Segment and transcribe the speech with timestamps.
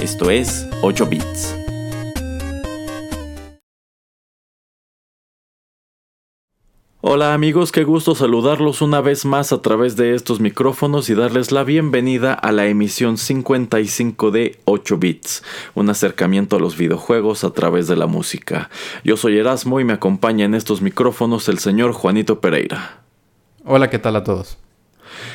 [0.00, 1.56] Esto es 8 bits.
[7.00, 11.50] Hola amigos, qué gusto saludarlos una vez más a través de estos micrófonos y darles
[11.50, 15.42] la bienvenida a la emisión 55 de 8 bits,
[15.74, 18.70] un acercamiento a los videojuegos a través de la música.
[19.02, 23.00] Yo soy Erasmo y me acompaña en estos micrófonos el señor Juanito Pereira.
[23.64, 24.58] Hola, ¿qué tal a todos?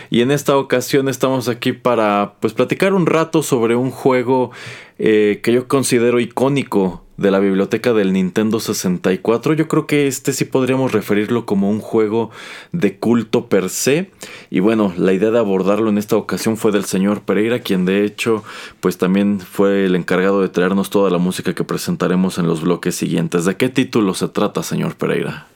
[0.09, 4.51] Y en esta ocasión estamos aquí para pues platicar un rato sobre un juego
[4.99, 9.53] eh, que yo considero icónico de la biblioteca del Nintendo 64.
[9.53, 12.31] Yo creo que este sí podríamos referirlo como un juego
[12.71, 14.11] de culto per se.
[14.49, 18.03] Y bueno, la idea de abordarlo en esta ocasión fue del señor Pereira, quien de
[18.03, 18.43] hecho
[18.79, 22.95] pues también fue el encargado de traernos toda la música que presentaremos en los bloques
[22.95, 23.45] siguientes.
[23.45, 25.47] ¿De qué título se trata, señor Pereira?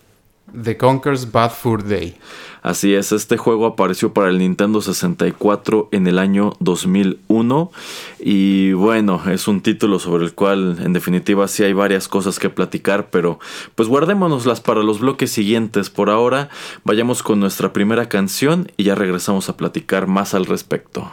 [0.53, 2.15] The Conker's Bad Fur Day.
[2.61, 7.71] Así es, este juego apareció para el Nintendo 64 en el año 2001
[8.19, 12.49] y bueno, es un título sobre el cual en definitiva sí hay varias cosas que
[12.49, 13.39] platicar, pero
[13.75, 15.89] pues guardémonoslas para los bloques siguientes.
[15.89, 16.49] Por ahora,
[16.83, 21.11] vayamos con nuestra primera canción y ya regresamos a platicar más al respecto.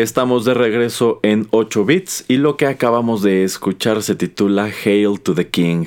[0.00, 5.20] Estamos de regreso en 8 bits y lo que acabamos de escuchar se titula Hail
[5.20, 5.84] to the King.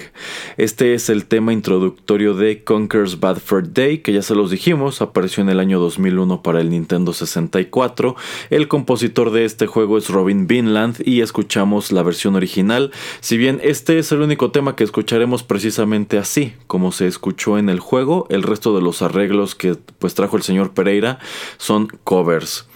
[0.56, 5.02] Este es el tema introductorio de Conker's Bad Fur Day, que ya se los dijimos,
[5.02, 8.16] apareció en el año 2001 para el Nintendo 64.
[8.52, 12.92] El compositor de este juego es Robin Vinland y escuchamos la versión original.
[13.20, 17.68] Si bien este es el único tema que escucharemos precisamente así, como se escuchó en
[17.68, 21.18] el juego, el resto de los arreglos que pues trajo el señor Pereira
[21.58, 22.68] son covers.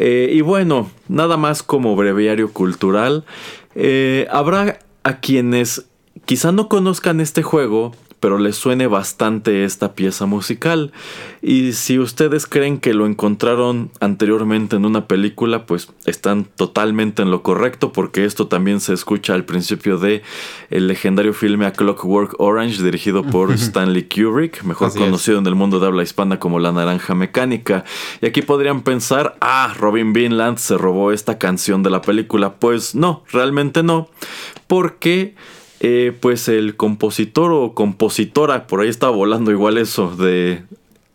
[0.00, 3.24] Eh, y bueno, nada más como breviario cultural,
[3.74, 5.86] eh, habrá a quienes
[6.24, 10.92] quizá no conozcan este juego pero les suene bastante esta pieza musical.
[11.40, 17.30] Y si ustedes creen que lo encontraron anteriormente en una película, pues están totalmente en
[17.30, 20.22] lo correcto, porque esto también se escucha al principio de
[20.70, 25.78] el legendario filme A Clockwork Orange, dirigido por Stanley Kubrick, mejor conocido en el mundo
[25.78, 27.84] de habla hispana como La Naranja Mecánica.
[28.20, 32.54] Y aquí podrían pensar, ah, Robin Vinland se robó esta canción de la película.
[32.54, 34.08] Pues no, realmente no,
[34.66, 35.34] porque
[35.80, 40.62] eh, pues el compositor o compositora, por ahí estaba volando igual eso, de,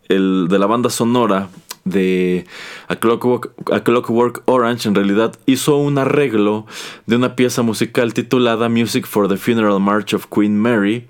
[0.09, 1.49] el, de la banda sonora
[1.85, 2.45] de
[2.87, 6.65] A Clockwork, Orange en realidad hizo un arreglo
[7.05, 11.07] de una pieza musical titulada Music for the Funeral March of Queen Mary.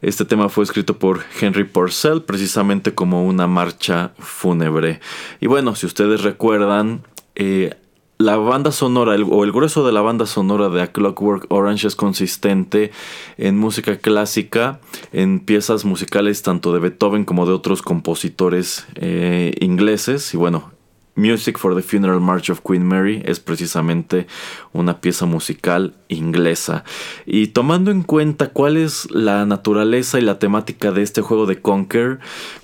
[0.00, 5.00] Este tema fue escrito por Henry Purcell precisamente como una marcha fúnebre.
[5.40, 7.02] Y bueno, si ustedes recuerdan,
[7.34, 7.74] eh,
[8.22, 11.96] la banda sonora o el grueso de la banda sonora de A Clockwork Orange es
[11.96, 12.92] consistente
[13.36, 14.80] en música clásica,
[15.12, 20.34] en piezas musicales tanto de Beethoven como de otros compositores eh, ingleses.
[20.34, 20.70] Y bueno,
[21.16, 24.28] Music for the Funeral March of Queen Mary es precisamente
[24.72, 26.84] una pieza musical inglesa.
[27.26, 31.60] Y tomando en cuenta cuál es la naturaleza y la temática de este juego de
[31.60, 32.20] Conquer,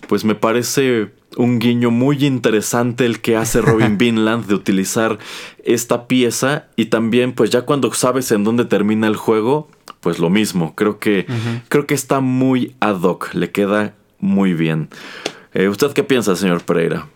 [0.06, 5.19] pues me parece un guiño muy interesante el que hace Robin Vinland de utilizar
[5.64, 9.69] esta pieza y también pues ya cuando sabes en dónde termina el juego,
[10.00, 11.26] pues lo mismo, creo que
[11.69, 14.88] creo que está muy ad hoc, le queda muy bien.
[15.55, 17.06] Eh, ¿Usted qué piensa, señor Pereira?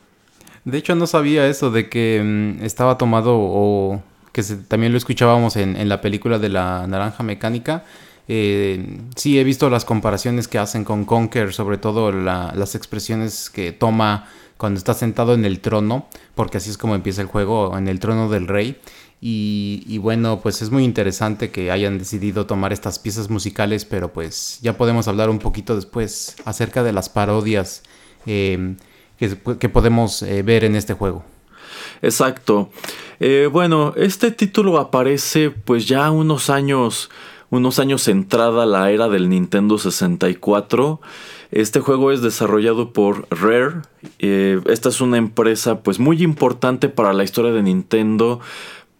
[0.64, 4.02] De hecho no sabía eso de que mm, estaba tomado o
[4.32, 7.84] que también lo escuchábamos en, en la película de la naranja mecánica
[8.28, 13.72] eh, sí, he visto las comparaciones que hacen con Conker, sobre todo las expresiones que
[13.72, 17.88] toma cuando está sentado en el trono, porque así es como empieza el juego, en
[17.88, 18.78] el trono del rey.
[19.24, 24.58] Y, bueno, pues es muy interesante que hayan decidido tomar estas piezas musicales, pero pues
[24.62, 27.84] ya podemos hablar un poquito después acerca de las parodias
[28.26, 28.74] eh,
[29.18, 31.24] que, podemos eh, ver en este juego.
[32.02, 32.70] Exacto.
[33.20, 37.08] Eh, bueno, este título aparece pues ya unos años
[37.52, 41.02] unos años entrada la era del Nintendo 64.
[41.50, 43.82] Este juego es desarrollado por Rare.
[44.20, 48.40] Eh, esta es una empresa pues muy importante para la historia de Nintendo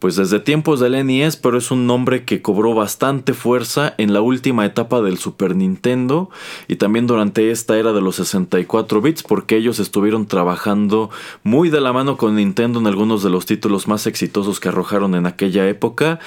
[0.03, 4.21] pues desde tiempos del NES, pero es un nombre que cobró bastante fuerza en la
[4.21, 6.29] última etapa del Super Nintendo
[6.67, 11.11] y también durante esta era de los 64 bits, porque ellos estuvieron trabajando
[11.45, 15.15] muy de la mano con Nintendo en algunos de los títulos más exitosos que arrojaron
[15.15, 16.19] en aquella época.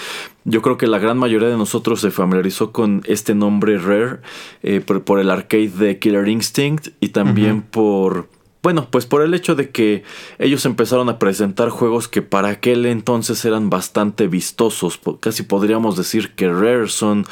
[0.46, 4.22] Yo creo que la gran mayoría de nosotros se familiarizó con este nombre Rare
[4.64, 8.30] eh, por, el arcade de Killer Instinct y también por
[8.66, 10.02] bueno, pues por el hecho de que
[10.40, 16.34] ellos empezaron a presentar juegos que para aquel entonces eran bastante vistosos, casi podríamos decir
[16.34, 17.26] que Rare son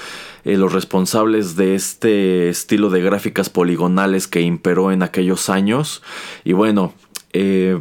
[0.45, 6.03] eh, los responsables de este estilo de gráficas poligonales que imperó en aquellos años.
[6.43, 6.93] Y bueno,
[7.31, 7.79] eh,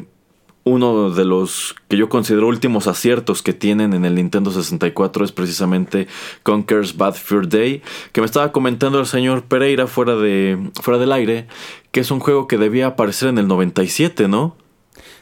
[0.64, 5.32] uno de los que yo considero últimos aciertos que tienen en el Nintendo 64 es
[5.32, 6.06] precisamente
[6.42, 7.82] Conker's Bad Fur Day,
[8.12, 11.48] que me estaba comentando el señor Pereira fuera, de, fuera del aire,
[11.92, 14.56] que es un juego que debía aparecer en el 97, ¿no?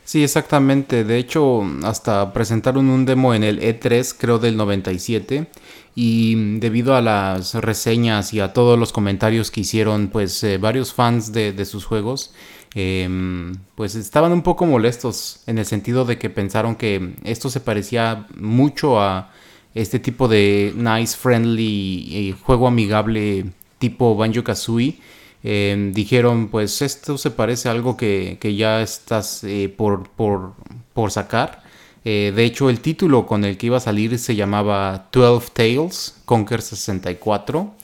[0.05, 1.05] Sí, exactamente.
[1.05, 5.49] De hecho, hasta presentaron un demo en el E3, creo del 97,
[5.95, 10.95] y debido a las reseñas y a todos los comentarios que hicieron, pues eh, varios
[10.95, 12.33] fans de, sus juegos,
[12.75, 17.59] Em, pues estaban un poco molestos en el sentido de que pensaron que esto se
[17.59, 19.33] parecía mucho a
[19.75, 23.47] este tipo de nice, friendly, juego amigable
[23.79, 24.99] tipo Banjo Kazooie.
[25.43, 30.53] Em, dijeron, pues esto se parece a algo que, ya estás eh, por, por,
[30.93, 31.63] por, sacar.
[32.05, 36.17] Eh, de hecho, el título con el que iba a salir se llamaba 12 Tales,
[36.25, 37.75] Conquer 64.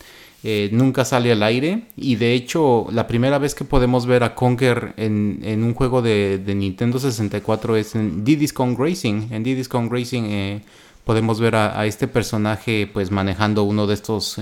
[0.44, 4.36] Eh, nunca sale al aire y de hecho la primera vez que podemos ver a
[4.36, 9.32] Conker en, un juego de, Nintendo 64 es en Diddy's Kong Racing.
[9.32, 10.60] En Diddy's Kong Racing
[11.04, 14.38] podemos ver a, este personaje pues manejando uno de estos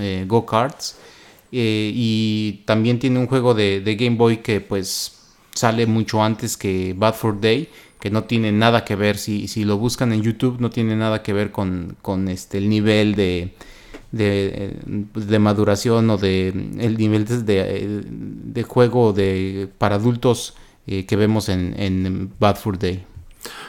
[1.57, 5.17] eh, y también tiene un juego de, Game Boy que pues
[5.53, 7.69] sale mucho antes que Bad for Day
[7.99, 11.31] que no tiene nada que ver, si, lo buscan en YouTube no tiene nada que
[11.33, 13.53] ver con, con este, el nivel de
[14.11, 20.55] de, maduración o de el nivel de, de juego de, para adultos
[20.87, 23.03] eh, que vemos en, en Bad Fur Day.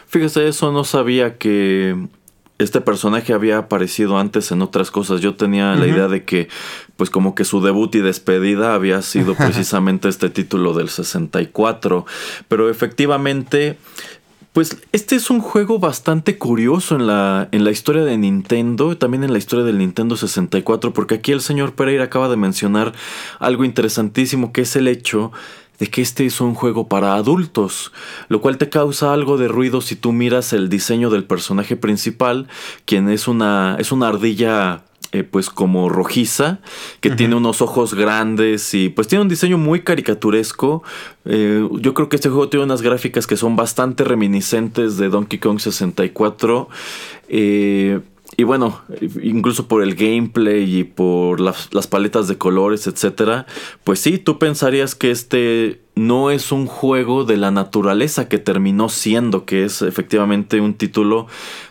[0.07, 2.09] Fíjese, eso no sabía que
[2.59, 5.21] este personaje había aparecido antes en otras cosas.
[5.21, 6.49] Yo tenía la idea de que,
[6.97, 12.07] pues como que su debut y despedida había sido precisamente este título del 64.
[12.49, 13.77] Pero efectivamente,
[14.57, 19.23] Pues este es un juego bastante curioso en la, en la historia de Nintendo, también
[19.23, 22.95] en la historia del Nintendo 64, porque aquí el señor Pereira acaba de mencionar
[23.39, 25.31] algo interesantísimo, que es el hecho
[25.78, 27.92] de que este es un juego para adultos,
[28.28, 32.49] lo cual te causa algo de ruido si tú miras el diseño del personaje principal,
[32.85, 36.59] quien es una, es una ardilla eh, pues como rojiza,
[37.00, 40.83] que tiene unos ojos grandes y pues tiene un diseño muy caricaturesco.
[41.25, 45.38] Eh, yo creo que este juego tiene unas gráficas que son bastante reminiscentes de Donkey
[45.38, 46.68] Kong 64.
[47.28, 48.00] Eh,
[48.37, 48.83] y bueno,
[49.23, 53.47] incluso por el gameplay y por las, las paletas de colores, etcétera,
[53.83, 58.90] pues sí, tú pensarías que este no es un juego de la naturaleza que terminó
[58.90, 61.26] siendo, que es efectivamente un título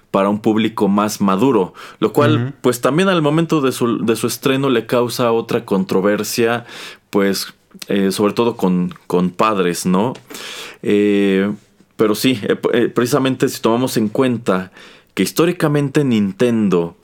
[0.10, 4.28] para un público más maduro, lo cual pues también al momento de su, de su,
[4.28, 6.66] estreno le causa otra controversia,
[7.10, 7.54] pues
[7.90, 10.14] eh, sobre todo con, con, padres, ¿no?
[10.82, 11.52] Eh,
[11.98, 14.72] pero sí, eh, precisamente si tomamos en cuenta
[15.16, 16.96] que históricamente Nintendo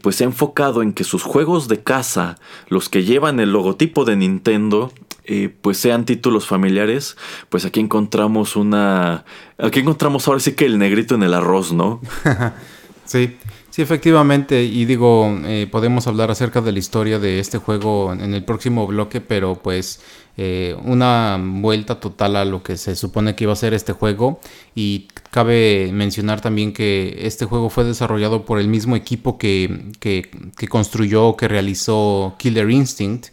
[0.00, 4.04] pues se ha enfocado en que sus juegos de casa, los que llevan el logotipo
[4.04, 4.92] de Nintendo,
[5.24, 7.16] eh, pues sean títulos familiares,
[7.48, 9.24] pues aquí encontramos una...
[9.58, 12.00] Aquí encontramos ahora sí que el negrito en el arroz, ¿no?
[13.04, 13.36] sí,
[13.72, 14.62] sí, efectivamente.
[14.62, 18.86] Y digo, eh, podemos hablar acerca de la historia de este juego en el próximo
[18.86, 20.00] bloque, pero pues
[20.36, 24.40] eh, una vuelta total a lo que se supone que iba a ser este juego.
[24.74, 30.30] Y cabe mencionar también que este juego fue desarrollado por el mismo equipo que, que,
[30.56, 33.28] que construyó, que realizó Killer Instinct.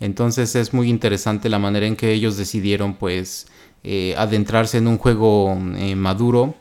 [0.00, 3.48] Entonces es muy interesante la manera en que ellos decidieron pues
[3.84, 6.54] eh, adentrarse en un juego eh, maduro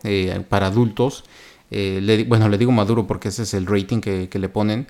[0.49, 1.23] para adultos.
[2.27, 4.87] Bueno, le digo maduro porque ese es el rating que, le ponen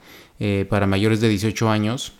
[0.70, 2.14] para mayores de 18 años.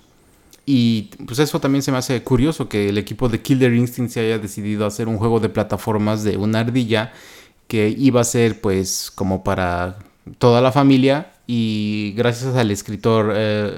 [0.66, 4.20] Y pues eso también se me hace curioso que el equipo de Killer Instinct se
[4.20, 7.12] haya decidido hacer un juego de plataformas de una ardilla
[7.68, 9.98] que iba a ser pues como para
[10.38, 13.34] toda la familia y gracias al escritor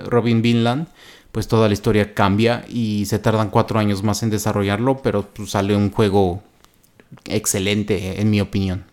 [0.07, 0.87] Robin Vinland
[1.31, 5.51] pues toda la historia cambia y se tardan cuatro años más en desarrollarlo, pero pues,
[5.51, 6.43] sale un juego
[7.25, 8.85] excelente en mi opinión.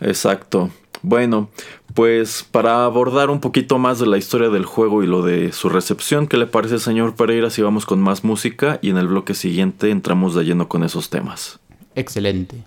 [0.00, 0.70] Exacto.
[1.08, 1.50] Bueno,
[1.94, 5.68] pues para abordar un poquito más de la historia del juego y lo de su
[5.68, 9.34] recepción, ¿qué le parece señor Pereira si vamos con más música y en el bloque
[9.34, 11.60] siguiente entramos de lleno con esos temas?
[11.94, 12.64] Excelente.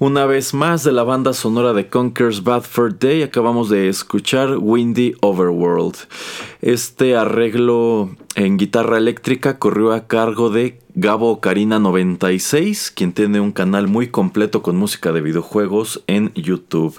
[0.00, 4.56] Una vez más de la banda sonora de Conker's Bad Fur Day acabamos de escuchar
[4.56, 5.96] Windy Overworld.
[6.62, 13.50] Este arreglo en guitarra eléctrica corrió a cargo de Gabo Karina 96, quien tiene un
[13.50, 16.96] canal muy completo con música de videojuegos en YouTube.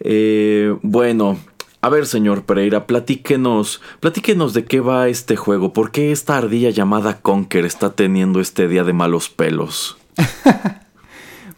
[0.00, 1.38] Eh, bueno,
[1.80, 6.68] a ver, señor Pereira, platíquenos, platíquenos de qué va este juego, por qué esta ardilla
[6.68, 9.96] llamada Conker está teniendo este día de malos pelos.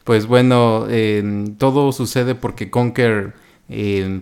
[0.05, 0.87] Pues bueno,
[1.59, 3.35] todo sucede porque Conker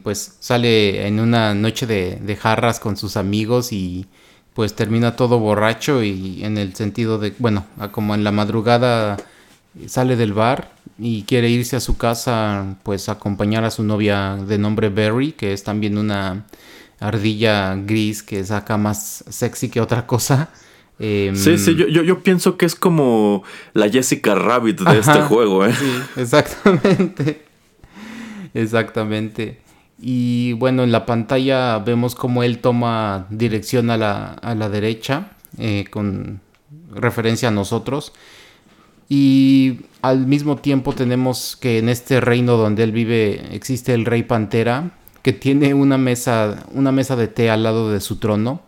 [0.03, 4.07] pues sale en una noche de, jarras con sus amigos y
[4.55, 9.17] pues termina todo borracho y en el sentido de, bueno, como en la madrugada
[9.87, 14.59] sale del bar y quiere irse a su casa pues acompañar a su novia de
[14.59, 16.45] nombre Berry, que es también una
[16.99, 20.51] ardilla gris que saca más sexy que otra cosa.
[21.03, 23.43] Em, sí, sí, yo, yo, pienso que es como
[23.73, 25.73] la Jessica Rabbit de este juego, ¿eh?
[26.17, 27.43] exactamente.
[28.55, 29.61] exactamente.
[29.99, 35.33] Y bueno, en la pantalla vemos como él toma dirección a la, a la derecha,
[35.57, 36.43] eh, con
[36.95, 38.13] referencia a nosotros.
[39.09, 44.23] Y al mismo tiempo tenemos que en este reino donde él vive existe el rey
[44.23, 44.93] pantera,
[45.23, 48.61] que tiene una mesa, una mesa de té al lado de su trono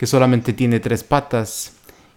[0.00, 1.72] que solamente tiene tres patas.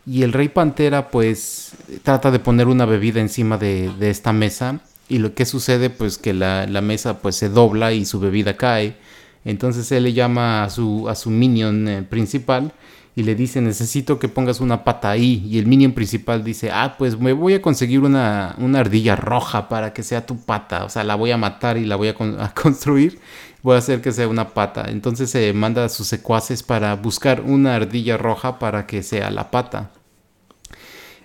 [0.07, 4.79] Y el rey pantera pues trata de poner una bebida encima de, esta mesa.
[5.09, 8.95] Y lo que sucede pues que la, mesa pues se dobla y su bebida cae.
[9.43, 12.71] Entonces él le llama a su, a su minion eh, principal
[13.17, 15.45] y le dice necesito que pongas una pata ahí.
[15.45, 19.67] Y el minion principal dice, ah, pues me voy a conseguir una, una ardilla roja
[19.67, 20.85] para que sea tu pata.
[20.85, 23.19] O sea, la voy a matar y la voy a, a construir
[23.63, 24.85] voy a hacer que sea una pata.
[24.89, 29.49] Entonces se manda a sus secuaces para buscar una ardilla roja para que sea la
[29.49, 29.91] pata.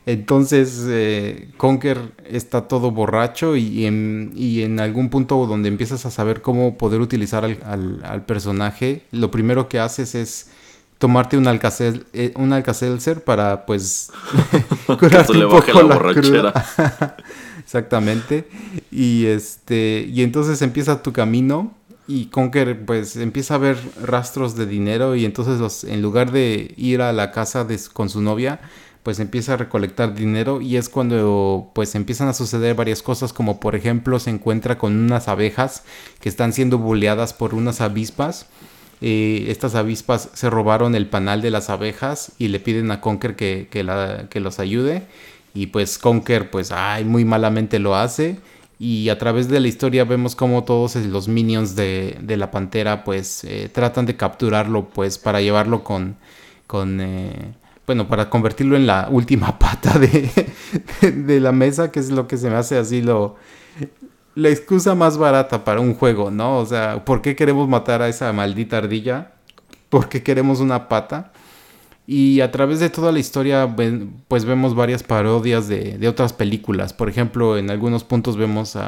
[0.06, 6.78] Entonces eh, Conker está todo borracho y en, algún punto donde empiezas a saber cómo
[6.78, 10.50] poder utilizar al, personaje, lo primero que haces es
[10.96, 14.10] tomarte un alcacel, eh, un alcacelser para pues
[14.86, 16.54] curarte un poco la, borrachera.
[17.58, 18.48] Exactamente.
[18.90, 21.74] Y este y entonces empieza tu camino
[22.08, 26.74] y Conker pues empieza a ver rastros de dinero y entonces los, en lugar de
[26.78, 28.60] ir a la casa con su novia,
[29.02, 33.60] pues empieza a recolectar dinero y es cuando pues empiezan a suceder varias cosas como
[33.60, 35.84] por ejemplo se encuentra con unas abejas
[36.20, 38.46] que están siendo bulleadas por unas avispas.
[39.02, 43.36] Eh, estas avispas se robaron el panal de las abejas y le piden a Conker
[43.36, 43.86] que, que,
[44.30, 45.06] que los ayude
[45.52, 48.38] y pues Conker pues ay, muy malamente lo hace
[48.78, 53.42] y a través de la historia vemos como todos los minions de, la pantera pues
[53.44, 56.16] eh, tratan de capturarlo pues para llevarlo con,
[56.66, 57.54] con eh,
[57.88, 60.30] bueno, para convertirlo en la última pata de,
[61.00, 63.36] de, la mesa, que es lo que se me hace así lo...
[64.34, 66.58] La excusa más barata para un juego, ¿no?
[66.58, 69.32] O sea, ¿por qué queremos matar a esa maldita ardilla?
[69.88, 71.32] ¿Por qué queremos una pata?
[72.10, 73.76] Y a través de toda la historia,
[74.28, 76.94] pues vemos varias parodias de, otras películas.
[76.94, 78.78] Por ejemplo, en algunos puntos vemos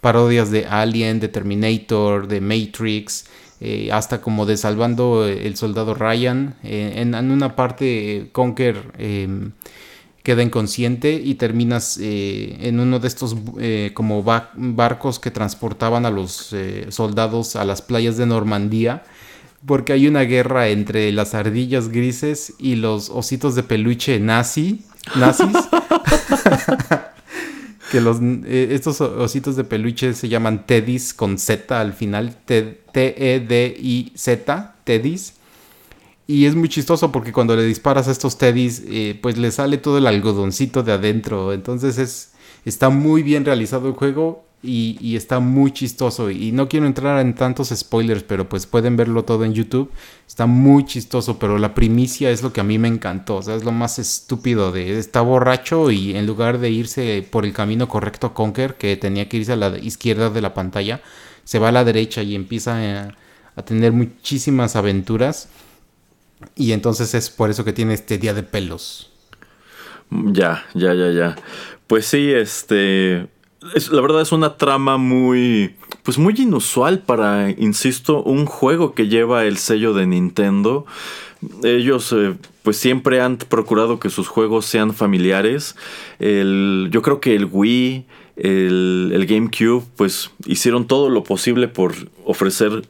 [0.00, 3.26] parodias de Alien, de Terminator, de Matrix,
[3.60, 6.56] eh, hasta como de Salvando el Soldado Ryan.
[6.64, 9.52] Eh, en, una parte, Conker em,
[10.24, 13.36] queda inconsciente y terminas eh, en uno de estos
[13.94, 16.52] como barcos que transportaban a los
[16.88, 19.04] soldados a las playas de Normandía
[19.66, 24.82] porque hay una guerra entre las ardillas grises y los ositos de peluche nazi,
[25.16, 25.48] nazis.
[27.90, 33.14] que los, eh, estos ositos de peluche se llaman Teddys con Z al final, T-E-D-I-Z,
[34.84, 35.34] Teddys.
[36.26, 39.78] Y es muy chistoso porque cuando le disparas a estos Teddys, eh, pues le sale
[39.78, 41.52] todo el algodoncito de adentro.
[41.52, 42.30] Entonces es,
[42.64, 46.30] está muy bien realizado el juego y, está muy chistoso.
[46.30, 49.90] Y no quiero entrar en tantos spoilers, pero pues pueden verlo todo en YouTube.
[50.26, 53.36] Está muy chistoso, pero la primicia es lo que a mí me encantó.
[53.36, 57.44] O sea, es lo más estúpido de está borracho y en lugar de irse por
[57.46, 61.00] el camino correcto Conker, que tenía que irse a la izquierda de la pantalla,
[61.44, 63.14] se va a la derecha y empieza a,
[63.56, 65.48] a tener muchísimas aventuras.
[66.54, 69.10] Y entonces es por eso que tiene este día de pelos.
[70.10, 71.36] Ya, ya, ya, ya.
[71.86, 73.28] Pues sí, este
[73.90, 79.44] la verdad es una trama muy, pues muy inusual para, insisto, un juego que lleva
[79.44, 80.86] el sello de Nintendo.
[81.62, 85.76] Ellos eh, pues siempre han procurado que sus juegos sean familiares.
[86.18, 91.94] El, yo creo que el Wii, el, el GameCube, pues hicieron todo lo posible por
[92.24, 92.82] ofrecer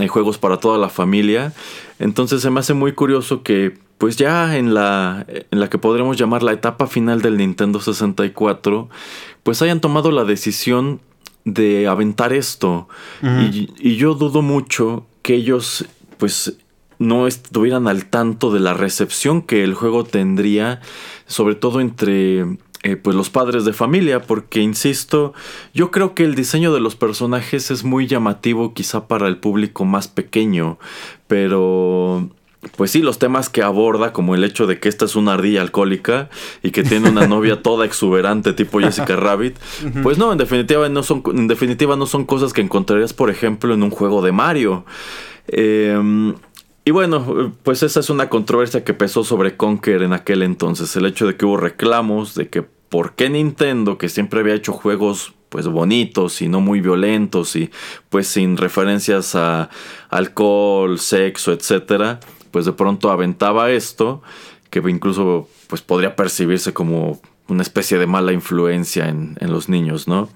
[0.00, 1.52] eh, juegos para toda la familia.
[1.98, 6.18] Entonces se me hace muy curioso que pues ya en la, en la que podremos
[6.18, 8.88] llamar la etapa final del Nintendo 64,
[9.46, 11.00] pues hayan tomado la decisión
[11.44, 12.88] de aventar esto.
[13.22, 15.86] y, y, yo dudo mucho que ellos
[16.18, 16.58] pues
[16.98, 20.80] no estuvieran al tanto de la recepción que el juego tendría,
[21.28, 22.40] sobre todo entre
[22.82, 25.32] eh, pues los padres de familia, porque insisto,
[25.72, 29.84] yo creo que el diseño de los personajes es muy llamativo quizá para el público
[29.84, 30.76] más pequeño,
[31.28, 32.30] pero
[32.76, 35.62] pues sí, los temas que aborda, como el hecho de que esta es una ardilla
[35.62, 36.28] alcohólica
[36.62, 39.56] y que tiene una novia toda exuberante tipo Jessica Rabbit,
[40.02, 43.74] pues no, en definitiva no son, en definitiva no son cosas que encontrarías, por ejemplo,
[43.74, 44.84] en un juego de Mario.
[45.48, 46.34] Em,
[46.84, 50.94] y bueno, pues esa es una controversia que pesó sobre Conker en aquel entonces.
[50.96, 54.72] El hecho de que hubo reclamos de que por qué Nintendo, que siempre había hecho
[54.72, 57.70] juegos pues bonitos y no muy violentos y
[58.08, 59.70] pues sin referencias a
[60.10, 62.20] alcohol, sexo, etcétera,
[62.56, 64.22] pues de pronto aventaba esto,
[64.70, 70.30] que incluso pues podría percibirse como una especie de mala influencia en, los niños, ¿no?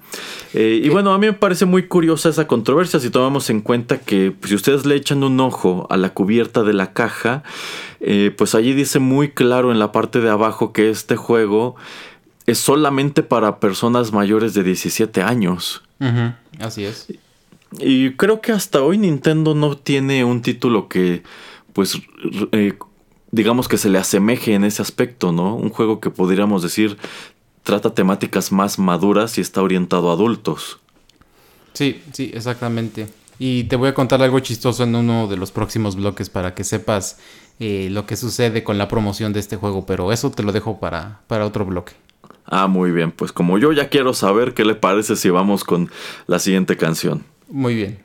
[0.53, 3.97] Eh, y bueno, a mí me parece muy curiosa esa controversia si tomamos en cuenta
[3.97, 7.41] que pues, si ustedes le echan un ojo a la cubierta de la caja,
[8.01, 11.75] eh, pues allí dice muy claro en la parte de abajo que este juego
[12.45, 15.81] es solamente para personas mayores de 17 años.
[16.59, 17.07] Así es.
[17.79, 21.23] Y creo que hasta hoy Nintendo no tiene un título que
[21.73, 21.99] pues
[22.51, 22.73] eh,
[23.31, 25.55] digamos que se le asemeje en ese aspecto, ¿no?
[25.55, 26.97] Un juego que podríamos decir
[27.63, 30.79] trata temáticas más maduras y está orientado a adultos.
[31.73, 33.07] Sí, sí, exactamente.
[33.39, 36.63] Y te voy a contar algo chistoso en uno de los próximos bloques para que
[36.63, 37.19] sepas
[37.59, 40.79] eh, lo que sucede con la promoción de este juego, pero eso te lo dejo
[40.79, 41.93] para, para otro bloque.
[42.45, 45.89] Ah, muy bien, pues como yo ya quiero saber qué le parece si vamos con
[46.27, 47.23] la siguiente canción.
[47.49, 47.99] Muy bien.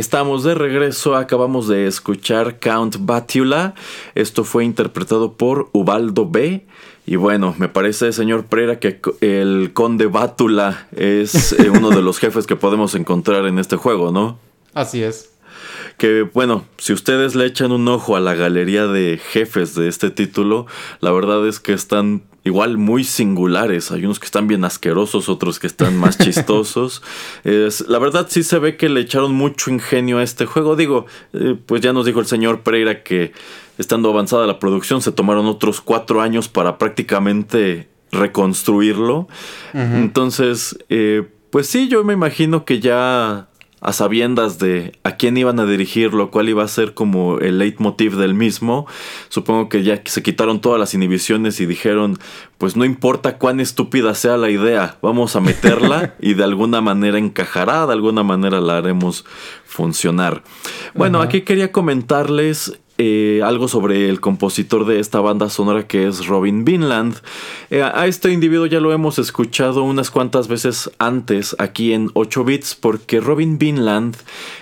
[0.00, 3.74] Estamos de regreso, acabamos de escuchar Count Batula,
[4.14, 6.64] esto fue interpretado por Ubaldo B.
[7.04, 12.18] Y bueno, me parece, señor Pereira, que el conde Bátula es eh, uno de los
[12.18, 14.38] jefes que podemos encontrar en este juego, ¿no?
[14.72, 15.32] Así es.
[15.98, 20.08] Que bueno, si ustedes le echan un ojo a la galería de jefes de este
[20.08, 20.66] título,
[21.00, 23.90] la verdad es que están igual muy singulares.
[23.90, 27.02] Hay unos que están bien asquerosos, otros que están más chistosos.
[27.44, 30.76] Es, la verdad sí se ve que le echaron mucho ingenio a este juego.
[30.76, 33.32] Digo, eh, pues ya nos dijo el señor Pereira que
[33.78, 39.28] estando avanzada la producción se tomaron otros cuatro años para prácticamente reconstruirlo.
[39.72, 43.49] Entonces, eh, pues sí, yo me imagino que ya
[43.80, 48.16] a sabiendas de a quién iban a dirigirlo, cuál iba a ser como el leitmotiv
[48.16, 48.86] del mismo.
[49.28, 52.18] Supongo que ya se quitaron todas las inhibiciones y dijeron,
[52.58, 57.18] pues no importa cuán estúpida sea la idea, vamos a meterla y de alguna manera
[57.18, 59.24] encajará, de alguna manera la haremos
[59.64, 60.42] funcionar.
[60.94, 66.26] Bueno, aquí quería comentarles eh, algo sobre el compositor de esta banda sonora que es
[66.26, 67.16] Robin Vinland.
[67.70, 72.44] Eh, a este individuo ya lo hemos escuchado unas cuantas veces antes aquí en 8
[72.44, 74.18] bits porque Robin Vinland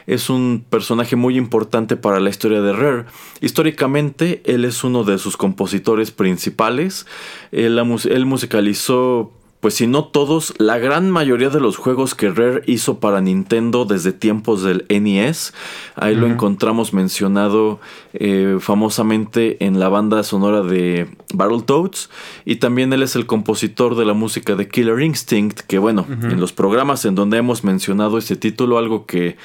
[0.07, 3.07] es un personaje muy importante para la historia de Rare.
[3.40, 7.07] Históricamente él es uno de sus compositores principales.
[7.51, 13.01] él musicalizó pues si no todos, la gran mayoría de los juegos que Rare hizo
[13.01, 15.53] para Nintendo desde tiempos del NES,
[15.97, 17.81] ahí lo encontramos mencionado
[18.12, 22.09] eh, famosamente en la banda sonora de Battletoads
[22.44, 26.38] y también él es el compositor de la música de Killer Instinct, que bueno, en
[26.38, 29.37] los programas en donde hemos mencionado ese título, algo que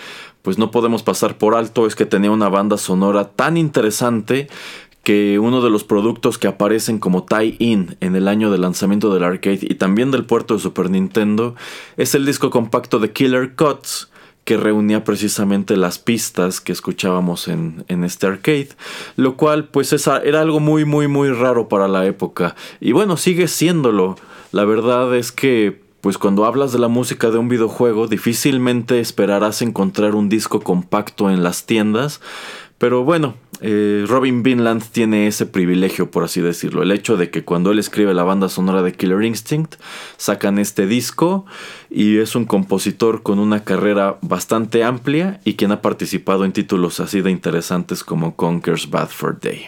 [0.43, 4.49] pues no podemos pasar por alto es que tenía una banda sonora tan interesante
[5.03, 9.23] que uno de los productos que aparecen como tie-in en el año de lanzamiento del
[9.23, 11.55] arcade y también del puerto de Super Nintendo
[11.97, 14.09] es el disco compacto de Killer Cuts
[14.45, 18.69] que reunía precisamente las pistas que escuchábamos en, este arcade,
[19.15, 22.55] lo cual pues era algo muy muy muy raro para la época.
[22.79, 24.15] Y bueno sigue siéndolo,
[24.51, 29.61] la verdad es que pues cuando hablas de la música de un videojuego difícilmente esperarás
[29.61, 32.19] encontrar un disco compacto en las tiendas,
[32.83, 36.83] pero bueno, eh, Robin Vinland tiene ese privilegio, por así decirlo.
[36.83, 39.75] El hecho de que cuando él escribe la banda sonora de Killer Instinct,
[40.17, 41.45] sacan este disco
[41.89, 46.99] y es un compositor con una carrera bastante amplia y quien ha participado en títulos
[46.99, 49.67] así de interesantes como Conker's Bad for Day.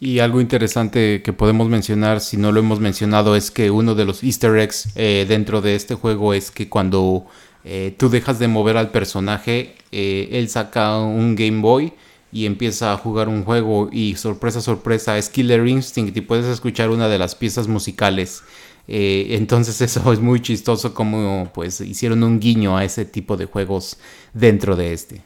[0.00, 4.06] Y algo interesante que podemos mencionar, si no lo hemos mencionado, es que uno de
[4.06, 7.26] los easter eggs eh, dentro de este juego es que cuando
[7.64, 11.92] eh, tú dejas de mover al personaje, él saca un Game Boy
[12.32, 16.90] y empieza a jugar un juego y sorpresa, sorpresa, es Killer Instinct y puedes escuchar
[16.90, 18.42] una de las piezas musicales.
[18.88, 23.46] Eh, entonces eso es muy chistoso como pues hicieron un guiño a ese tipo de
[23.46, 23.98] juegos
[24.32, 25.22] dentro de este.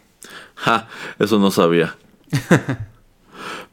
[0.55, 1.97] Ja, eso no sabía.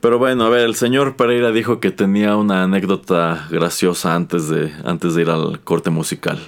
[0.02, 4.74] Pero bueno, a ver, el señor Pereira dijo que tenía una anécdota graciosa antes de,
[4.84, 6.40] antes de ir al corte musical.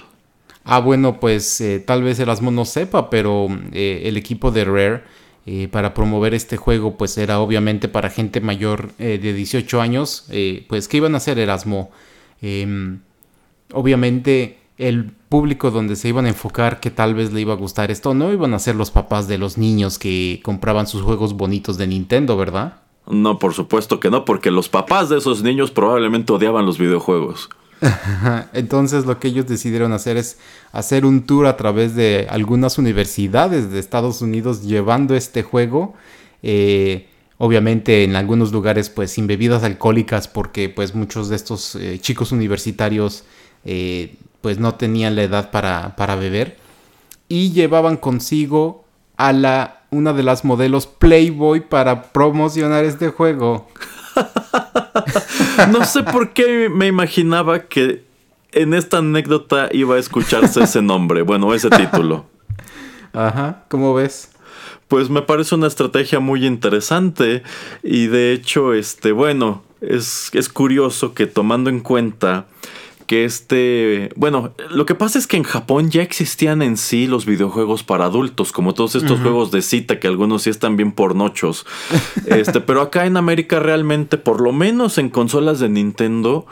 [0.64, 5.02] Ah, bueno, pues eh, tal vez Erasmo no sepa, pero eh, el equipo de Rare
[5.44, 10.26] eh, para promover este juego, pues era obviamente para gente mayor de 18 años,
[10.68, 11.90] pues ¿qué iban a hacer Erasmo?
[12.40, 13.00] Em,
[13.72, 17.90] obviamente el público donde se iban a enfocar que tal vez le iba a gustar
[17.90, 21.76] esto, no iban a ser los papás de los niños que compraban sus juegos bonitos
[21.76, 22.80] de Nintendo, ¿verdad?
[23.06, 27.50] No, por supuesto que no, porque los papás de esos niños probablemente odiaban los videojuegos.
[28.52, 30.38] Entonces lo que ellos decidieron hacer es
[30.72, 35.94] hacer un tour a través de algunas universidades de Estados Unidos llevando este juego.
[36.42, 41.98] Eh, obviamente en algunos lugares pues sin bebidas alcohólicas porque pues muchos de estos eh,
[42.00, 43.24] chicos universitarios
[43.64, 46.56] eh, pues no tenían la edad para, para beber.
[47.28, 48.84] Y llevaban consigo
[49.16, 53.68] a la una de las modelos Playboy para promocionar este juego.
[55.70, 58.04] no sé por qué me imaginaba que
[58.52, 62.26] en esta anécdota iba a escucharse ese nombre, bueno, ese título.
[63.12, 64.30] Ajá, ¿cómo ves?
[64.88, 67.42] Pues me parece una estrategia muy interesante
[67.82, 72.46] y de hecho, este, bueno, es, es curioso que tomando en cuenta
[73.06, 77.26] que este, bueno, lo que pasa es que en Japón ya existían en sí los
[77.26, 81.66] videojuegos para adultos, como todos estos juegos de cita que algunos sí están bien pornochos.
[82.26, 86.46] este, pero acá en América realmente, por lo menos en consolas de Nintendo,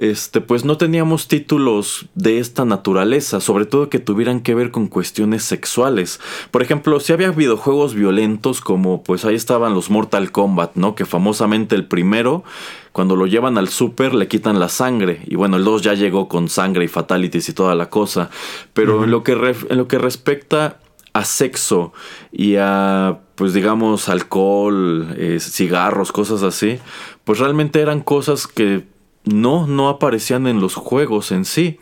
[0.00, 4.88] este, pues no teníamos títulos de esta naturaleza, sobre todo que tuvieran que ver con
[4.88, 6.20] cuestiones sexuales.
[6.50, 10.94] Por ejemplo, si había videojuegos violentos como pues ahí estaban los Mortal Kombat, ¿no?
[10.94, 12.44] Que famosamente el primero,
[12.92, 15.20] cuando lo llevan al super le quitan la sangre.
[15.26, 18.30] Y bueno, el 2 ya llegó con sangre y fatalities y toda la cosa.
[18.72, 19.32] Pero en, lo que
[19.68, 20.80] en lo que respecta
[21.12, 21.92] a sexo
[22.32, 26.78] y a, pues digamos, alcohol, eh, cigarros, cosas así,
[27.24, 28.84] pues realmente eran cosas que
[29.24, 31.78] no, no aparecían en los juegos en sí.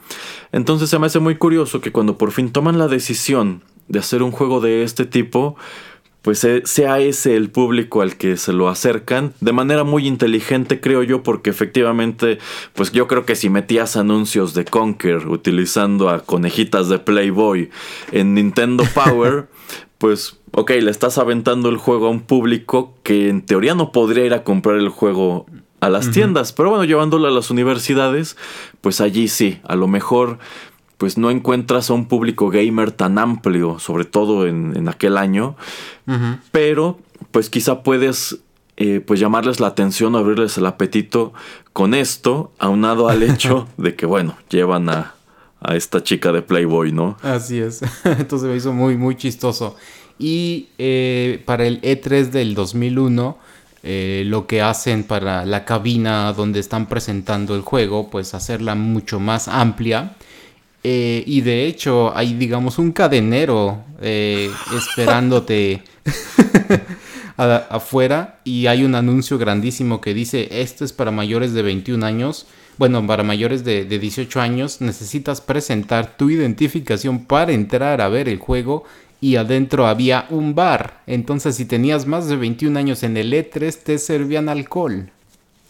[0.52, 4.22] Entonces se me hace muy curioso que cuando por fin toman la decisión de hacer
[4.22, 5.56] un juego de este tipo,
[6.22, 11.02] pues sea ese el público al que se lo acercan de manera muy inteligente creo
[11.02, 12.38] yo porque efectivamente
[12.74, 17.70] pues yo creo que si metías anuncios de Conker utilizando a conejitas de Playboy
[18.12, 19.48] en Nintendo Power
[19.96, 24.26] pues ok le estás aventando el juego a un público que en teoría no podría
[24.26, 25.46] ir a comprar el juego
[25.80, 28.36] a las tiendas pero bueno llevándolo a las universidades
[28.80, 30.38] pues allí sí a lo mejor
[30.98, 35.56] pues no encuentras a un público gamer tan amplio, sobre todo en, aquel año,
[36.50, 36.98] pero
[37.30, 38.40] pues quizá puedes
[38.76, 41.32] eh, pues llamarles la atención abrirles el apetito
[41.72, 45.14] con esto, aunado al hecho de que, bueno, llevan a,
[45.60, 47.16] a esta chica de Playboy, ¿no?
[47.22, 49.76] Así es, entonces me hizo muy, muy chistoso.
[50.18, 53.38] Y eh, para el E3 del 2001,
[53.90, 59.18] eh, lo que hacen para la cabina donde están presentando el juego, pues hacerla mucho
[59.18, 60.14] más amplia
[60.84, 65.82] eh, y de hecho hay, digamos, un cadenero eh, esperándote
[67.36, 72.46] afuera y hay un anuncio grandísimo que dice, esto es para mayores de 21 años.
[72.76, 78.28] Bueno, para mayores de, de 18 años necesitas presentar tu identificación para entrar a ver
[78.28, 78.84] el juego
[79.20, 81.02] y adentro había un bar.
[81.06, 85.10] Entonces si tenías más de 21 años en el E3 te servían alcohol.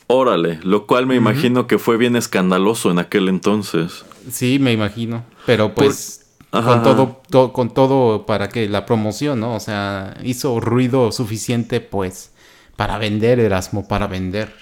[0.06, 4.04] Órale, lo cual me imagino que fue bien escandaloso en aquel entonces.
[4.30, 5.24] Sí, me imagino.
[5.44, 6.18] Pero pues
[6.50, 9.54] con todo, con todo para que la promoción, ¿no?
[9.54, 12.32] O sea, hizo ruido suficiente, pues,
[12.76, 14.54] para vender, Erasmo, para vender.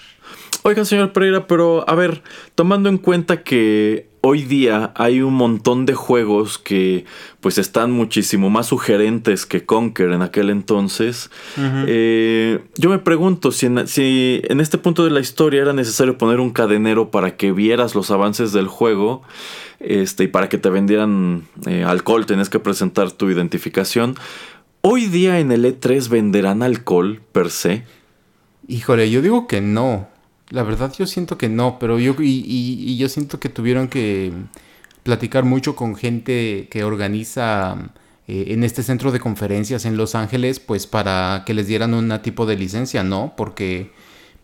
[0.67, 2.21] Oiga, señor Pereira, pero a ver,
[2.53, 7.05] tomando en cuenta que hoy día hay un montón de juegos que
[7.39, 11.31] pues están muchísimo más sugerentes que Conker en aquel entonces.
[11.57, 16.17] Eh, yo me pregunto si en, si en este punto de la historia era necesario
[16.17, 19.21] poner un cadenero para que vieras los avances del juego
[19.79, 24.15] este, y para que te vendieran eh, alcohol, tenés que presentar tu identificación.
[24.81, 27.85] Hoy día en el E3 venderán alcohol per se.
[28.67, 30.09] Híjole, yo digo que no.
[30.49, 34.31] La verdad yo siento que no, pero yo y, yo siento que tuvieron que
[35.03, 37.91] platicar mucho con gente que organiza
[38.27, 42.17] eh, en este centro de conferencias en Los Ángeles, pues para que les dieran un
[42.21, 43.33] tipo de licencia, ¿no?
[43.35, 43.91] Porque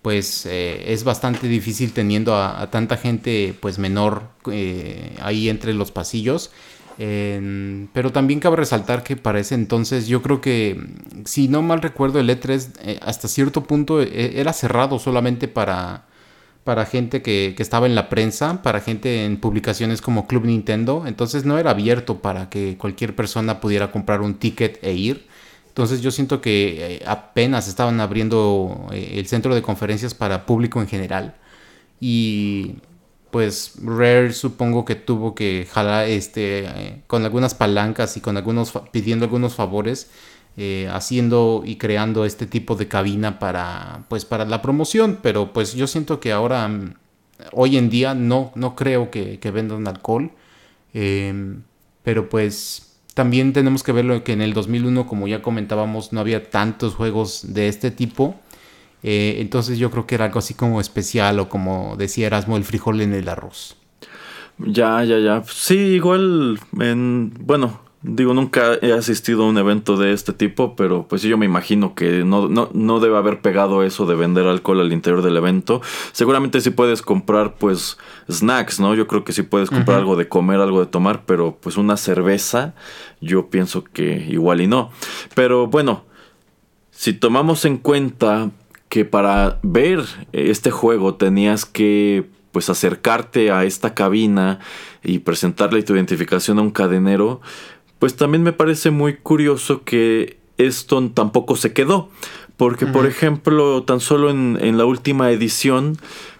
[0.01, 5.91] pues eh, es bastante difícil teniendo a, tanta gente pues menor eh, ahí entre los
[5.91, 6.51] pasillos.
[6.97, 10.79] Pero también cabe resaltar que para ese entonces yo creo que,
[11.25, 16.05] si no mal recuerdo, el E3 eh, hasta cierto punto era cerrado solamente para,
[16.63, 21.05] para gente que, que, estaba en la prensa, para gente en publicaciones como Club Nintendo.
[21.07, 25.27] Entonces no era abierto para que cualquier persona pudiera comprar un ticket e ir.
[25.73, 30.79] Entonces yo siento que eh, apenas estaban abriendo eh, el centro de conferencias para público
[30.79, 31.33] en general.
[31.99, 32.75] Y
[33.33, 38.71] pues Rare supongo que tuvo que jalar este eh, con algunas palancas y con algunos
[38.91, 40.09] pidiendo algunos favores
[40.91, 45.87] haciendo y creando este tipo de cabina para pues para la promoción pero pues yo
[45.87, 46.93] siento que ahora mm,
[47.53, 50.31] hoy en día no no creo que, que vendan alcohol
[50.93, 51.63] em,
[52.03, 56.49] pero pues también tenemos que verlo que en el 2001, como ya comentábamos, no había
[56.49, 58.35] tantos juegos de este tipo.
[59.03, 62.63] Eh, entonces yo creo que era algo así como especial o como decía Erasmo, el
[62.63, 63.75] frijol en el arroz.
[64.57, 65.43] Ya, ya, ya.
[65.45, 67.33] Sí, igual en...
[67.39, 71.45] Bueno, Digo, nunca he asistido a un evento de este tipo, pero pues yo me
[71.45, 75.37] imagino que no, no, no, debe haber pegado eso de vender alcohol al interior del
[75.37, 75.81] evento.
[76.11, 77.97] Seguramente sí puedes comprar pues
[78.29, 78.93] snacks, ¿no?
[78.93, 81.95] Yo creo que sí puedes comprar algo de comer, algo de tomar, pero pues una
[81.95, 82.75] cerveza
[83.21, 84.91] yo pienso que igual y no.
[85.33, 86.03] Pero bueno,
[86.91, 88.51] si tomamos en cuenta
[88.93, 94.59] que para ver este juego tenías que pues acercarte a esta cabina
[95.03, 97.41] y presentarle tu identificación a un cadenero,
[97.97, 102.11] pues también me parece muy curioso que esto tampoco se quedó.
[102.55, 105.97] Porque, por ejemplo, tan solo en, la última edición,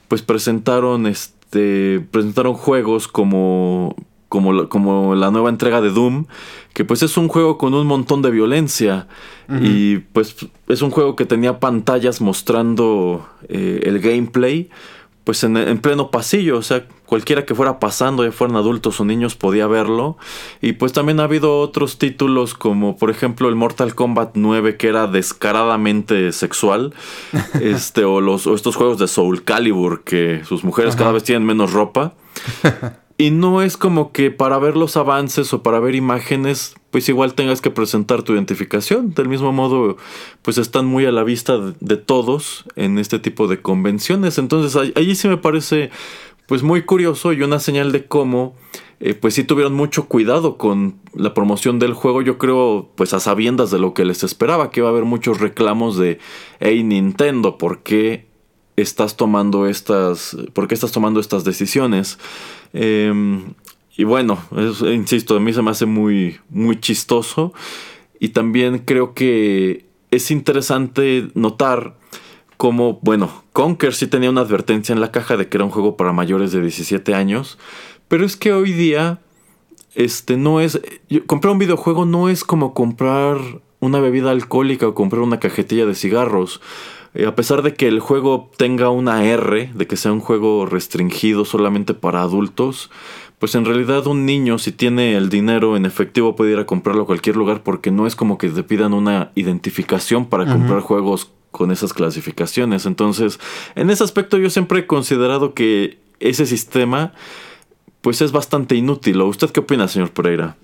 [0.07, 2.01] pues presentaron este.
[2.11, 3.95] presentaron juegos como.
[4.33, 6.25] Como, como la nueva entrega de Doom,
[6.73, 9.07] que pues es un juego con un montón de violencia.
[9.61, 10.35] Y pues
[10.67, 14.71] es un juego que tenía pantallas mostrando eh, el gameplay
[15.23, 19.05] pues en, en, pleno pasillo, o sea, cualquiera que fuera pasando, ya fueran adultos o
[19.05, 20.17] niños, podía verlo.
[20.61, 24.87] Y pues también ha habido otros títulos como por ejemplo el Mortal Kombat 9 que
[24.87, 26.93] era descaradamente sexual,
[27.61, 31.45] este o los o estos juegos de Soul Calibur que sus mujeres cada vez tienen
[31.45, 32.15] menos ropa.
[33.23, 37.35] Y no es como que para ver los avances o para ver imágenes pues igual
[37.35, 39.13] tengas que presentar tu identificación.
[39.13, 39.95] Del mismo modo,
[40.41, 44.37] pues están muy a la vista de, todos en este tipo de convenciones.
[44.37, 45.89] Entonces, allí sí me parece
[46.47, 48.55] pues muy curioso y una señal de cómo
[48.99, 52.21] eh, pues sí tuvieron mucho cuidado con la promoción del juego.
[52.21, 55.39] Yo creo, pues a sabiendas de lo que les esperaba, que iba a haber muchos
[55.39, 56.19] reclamos de,
[56.59, 58.27] hey Nintendo, ¿por qué
[58.75, 62.19] estás tomando estas, por qué estás tomando estas decisiones?
[62.73, 63.53] Em,
[63.95, 64.39] y bueno,
[64.91, 67.53] insisto, a mí se me hace muy, muy chistoso.
[68.19, 71.95] Y también creo que es interesante notar
[72.57, 75.97] cómo, bueno, Conker sí tenía una advertencia en la caja de que era un juego
[75.97, 77.57] para mayores de 17 años.
[78.07, 79.21] Pero es que hoy día,
[79.95, 80.79] este no es.
[81.27, 83.37] comprar un videojuego no es como comprar
[83.79, 86.61] una bebida alcohólica o comprar una cajetilla de cigarros.
[87.13, 90.65] Eh, a pesar de que el juego tenga una R, de que sea un juego
[90.65, 92.89] restringido solamente para adultos,
[93.39, 97.03] pues en realidad un niño si tiene el dinero en efectivo puede ir a comprarlo
[97.03, 101.29] a cualquier lugar porque no es como que te pidan una identificación para comprar juegos
[101.51, 102.85] con esas clasificaciones.
[102.85, 103.39] Entonces,
[103.75, 107.13] en ese aspecto yo siempre he considerado que ese sistema
[108.01, 109.21] pues es bastante inútil.
[109.21, 110.55] ¿O usted qué opina, señor Pereira?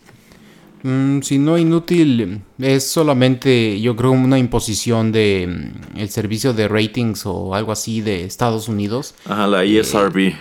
[0.84, 6.68] Mm, si no inútil, es solamente yo creo una imposición de mm, el servicio de
[6.68, 9.16] ratings o algo así de Estados Unidos.
[9.26, 10.34] Ajá, la ESRB.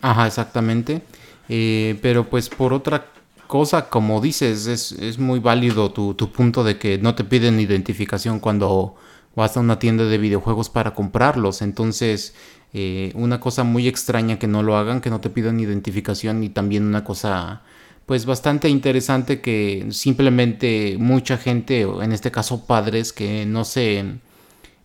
[0.00, 1.02] ajá, exactamente.
[1.48, 3.06] Eh, pero pues por otra
[3.46, 8.96] cosa, como dices, es, muy válido tu, punto de que no te piden identificación cuando
[9.36, 11.60] vas a una tienda de videojuegos para comprarlos.
[11.60, 12.34] Entonces,
[12.72, 16.48] eh, una cosa muy extraña que no lo hagan, que no te pidan identificación y
[16.48, 17.62] también una cosa
[18.06, 24.20] pues bastante interesante que simplemente mucha gente, en este caso padres, que no se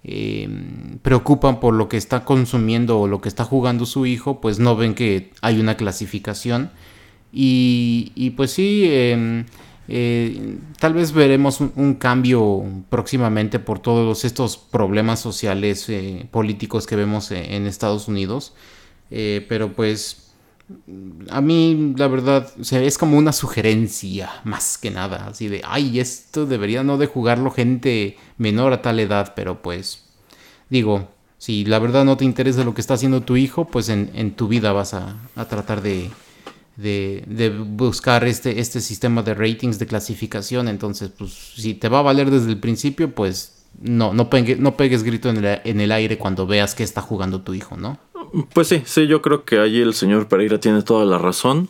[0.02, 4.58] Em, preocupan por lo que está consumiendo o lo que está jugando su hijo, pues
[4.60, 6.72] no ven que hay una clasificación.
[7.32, 9.46] Y, pues sí, em,
[9.88, 16.96] eh, tal vez veremos un, cambio próximamente por todos estos problemas sociales, eh, políticos que
[16.96, 18.54] vemos eh, en Estados Unidos.
[19.50, 20.29] pero pues
[21.30, 26.46] a mí la verdad es como una sugerencia más que nada, así de, ay, esto
[26.46, 30.06] debería no de jugarlo gente menor a tal edad, pero pues
[30.70, 34.32] digo, si la verdad no te interesa lo que está haciendo tu hijo, pues en,
[34.36, 35.18] tu vida vas a,
[35.50, 36.12] tratar de,
[36.76, 42.04] de, buscar este, este sistema de ratings, de clasificación, entonces pues si te va a
[42.04, 46.18] valer desde el principio, pues no, no, no pegues grito en el, en el aire
[46.18, 47.98] cuando veas que está jugando tu hijo, ¿no?
[48.54, 51.70] Pues sí, sí, yo creo que ahí el señor Pereira tiene toda la razón.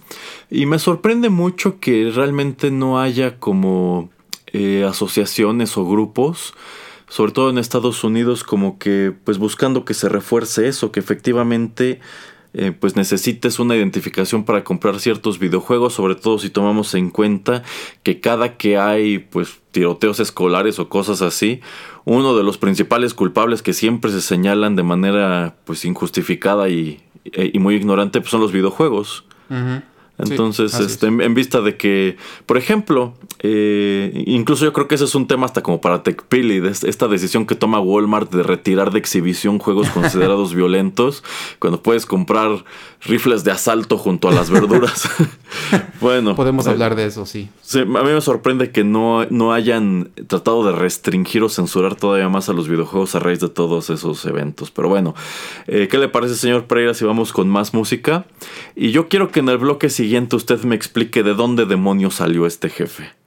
[0.50, 4.10] Y me sorprende mucho que realmente no haya como
[4.48, 6.54] eh, asociaciones o grupos,
[7.08, 12.00] sobre todo en Estados Unidos, como que pues buscando que se refuerce eso, que efectivamente
[12.54, 17.62] eh, pues necesites una identificación para comprar ciertos videojuegos, sobre todo si tomamos en cuenta
[18.02, 21.62] que cada que hay pues tiroteos escolares o cosas así,
[22.10, 27.58] uno de los principales culpables que siempre se señalan de manera pues injustificada y, e,
[27.60, 29.26] muy ignorante pues, son los videojuegos.
[30.20, 35.16] Entonces, este, en, vista de que, por ejemplo, eh, incluso yo creo que ese es
[35.16, 39.00] un tema hasta como para TechPili, de esta decisión que toma Walmart de retirar de
[39.00, 41.24] exhibición juegos considerados violentos,
[41.60, 42.66] cuando puedes comprar
[43.02, 45.10] rifles de asalto junto a las verduras.
[46.02, 46.36] bueno.
[46.36, 47.50] Podemos eh, hablar de eso, sí.
[47.62, 47.80] sí.
[47.80, 52.50] A mí me sorprende que no, no hayan tratado de restringir o censurar todavía más
[52.50, 54.70] a los videojuegos a raíz de todos esos eventos.
[54.70, 55.16] Pero bueno,
[55.68, 58.26] eh, ¿qué le parece, señor Pereira, si vamos con más música?
[58.76, 62.46] Y yo quiero que en el bloque siguiente usted me explique de dónde demonios salió
[62.46, 63.19] este jefe.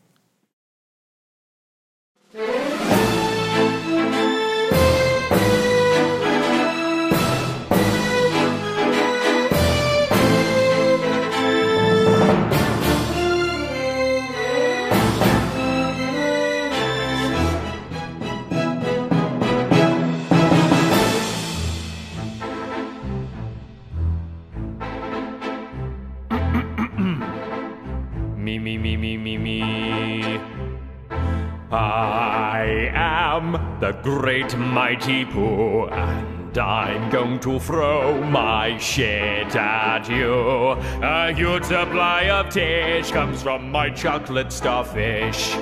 [33.80, 40.72] The great mighty Pooh, and I'm going to throw my shit at you.
[41.02, 45.56] A huge supply of tish comes from my chocolate starfish.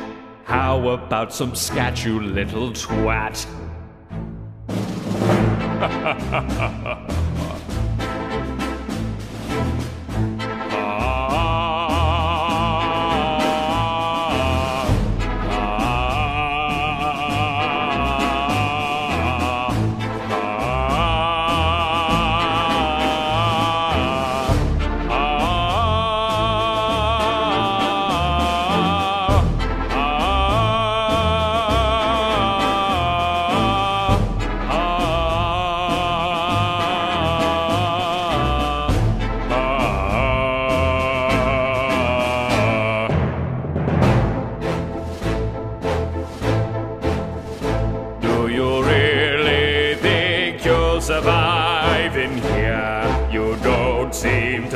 [0.44, 3.46] How about some scat, you little twat?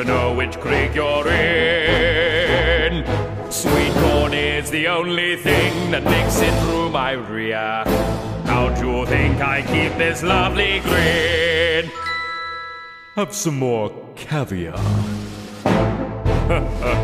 [0.05, 3.05] know which creek you're in.
[3.51, 7.85] Sweet corn is the only thing that makes it through my rear.
[8.47, 11.91] How do you think I keep this lovely grin?
[13.17, 14.79] Have some more caviar.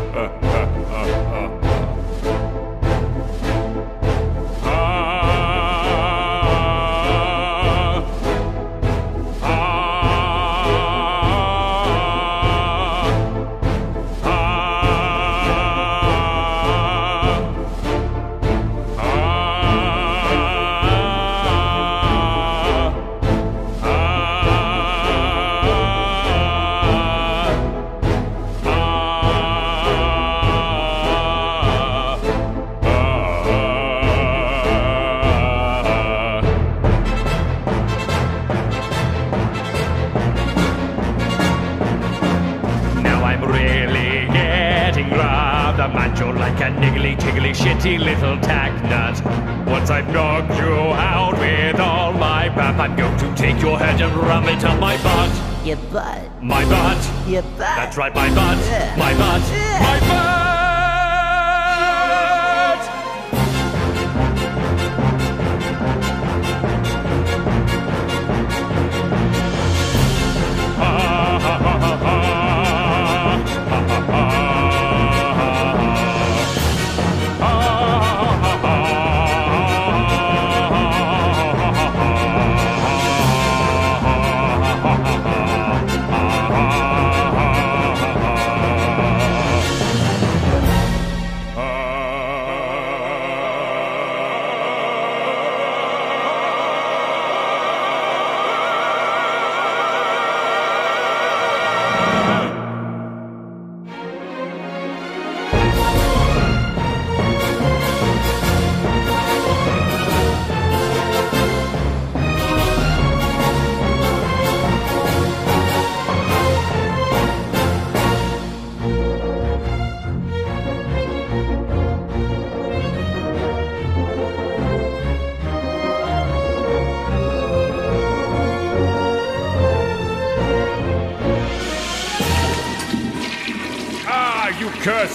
[48.31, 49.67] little tack nut.
[49.67, 54.01] Once I've knocked you out with all my pap, I'm going to take your head
[54.01, 55.65] and ram it up my butt.
[55.65, 56.43] Your butt.
[56.43, 57.29] My butt.
[57.29, 57.59] Your butt.
[57.59, 58.57] That's right, my butt.
[58.57, 58.95] Yeah.
[58.97, 59.41] My butt.
[59.51, 59.79] Yeah.
[59.79, 60.30] My butt.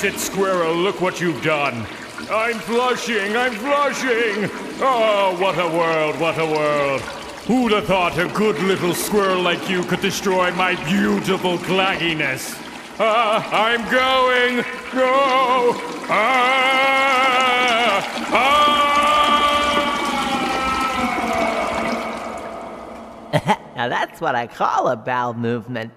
[0.02, 1.86] You squirrel, look what you've done.
[2.30, 4.50] I'm flushing, I'm flushing.
[4.78, 7.00] Oh, what a world, what a world.
[7.46, 12.54] Who'd have thought a good little squirrel like you could destroy my beautiful clagginess?
[13.00, 14.56] Ah, I'm going.
[14.94, 15.80] No.
[16.10, 18.66] Ah, ah.
[23.76, 25.92] Now that's what I call a bowel movement.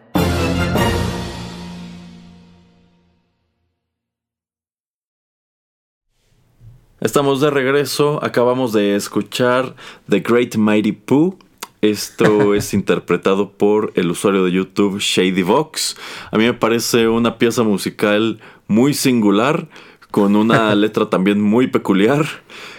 [7.02, 9.74] Estamos de regreso, acabamos de escuchar
[10.10, 11.40] The Great Mighty Pooh.
[11.82, 15.96] Esto es interpretado por el usuario de YouTube Shady Vox.
[16.30, 19.70] A mí me parece una pieza musical muy singular,
[20.12, 22.26] con una letra también muy peculiar.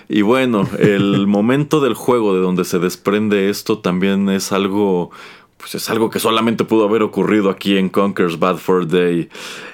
[0.06, 5.12] Y bueno, el momento del juego de donde se desprende esto también es algo
[5.60, 9.28] pues es algo que solamente pudo haber ocurrido aquí en Conker's Bad for Day.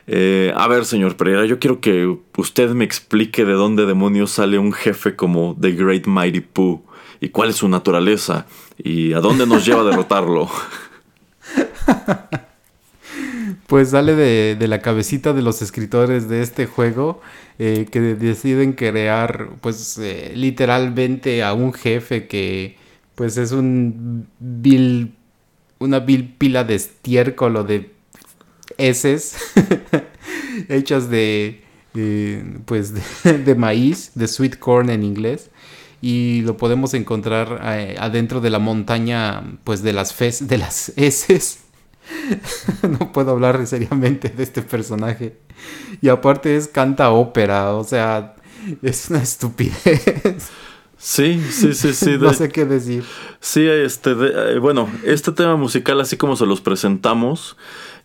[0.07, 4.59] Eh, a ver, señor Pereira, yo quiero que usted me explique de dónde demonios sale
[4.59, 6.83] un jefe como The Great Mighty Pooh
[7.21, 10.51] y cuál es su naturaleza y a dónde nos lleva a derrotarlo.
[13.67, 17.21] Pues sale de, de la cabecita de los escritores de este juego
[17.59, 22.77] eh, que deciden crear pues eh, literalmente a un jefe que
[23.15, 25.15] pues es un vil
[25.79, 27.93] una vil pila de estiércol o de
[28.79, 29.37] heces
[30.69, 31.63] hechas de
[32.67, 35.51] pues de, maíz, de sweet corn en inglés
[36.03, 41.61] y lo podemos encontrar eh, adentro de la montaña pues de las de las heces
[42.83, 45.39] no puedo hablar seriamente de este personaje.
[46.01, 48.37] Y aparte es canta ópera, o sea,
[48.83, 50.49] es una estupidez.
[51.09, 52.17] Sí, sí, sí, sí.
[52.21, 53.05] no sé qué decir.
[53.39, 57.57] Sí, este, de- eh, bueno, este tema musical, así como se los presentamos,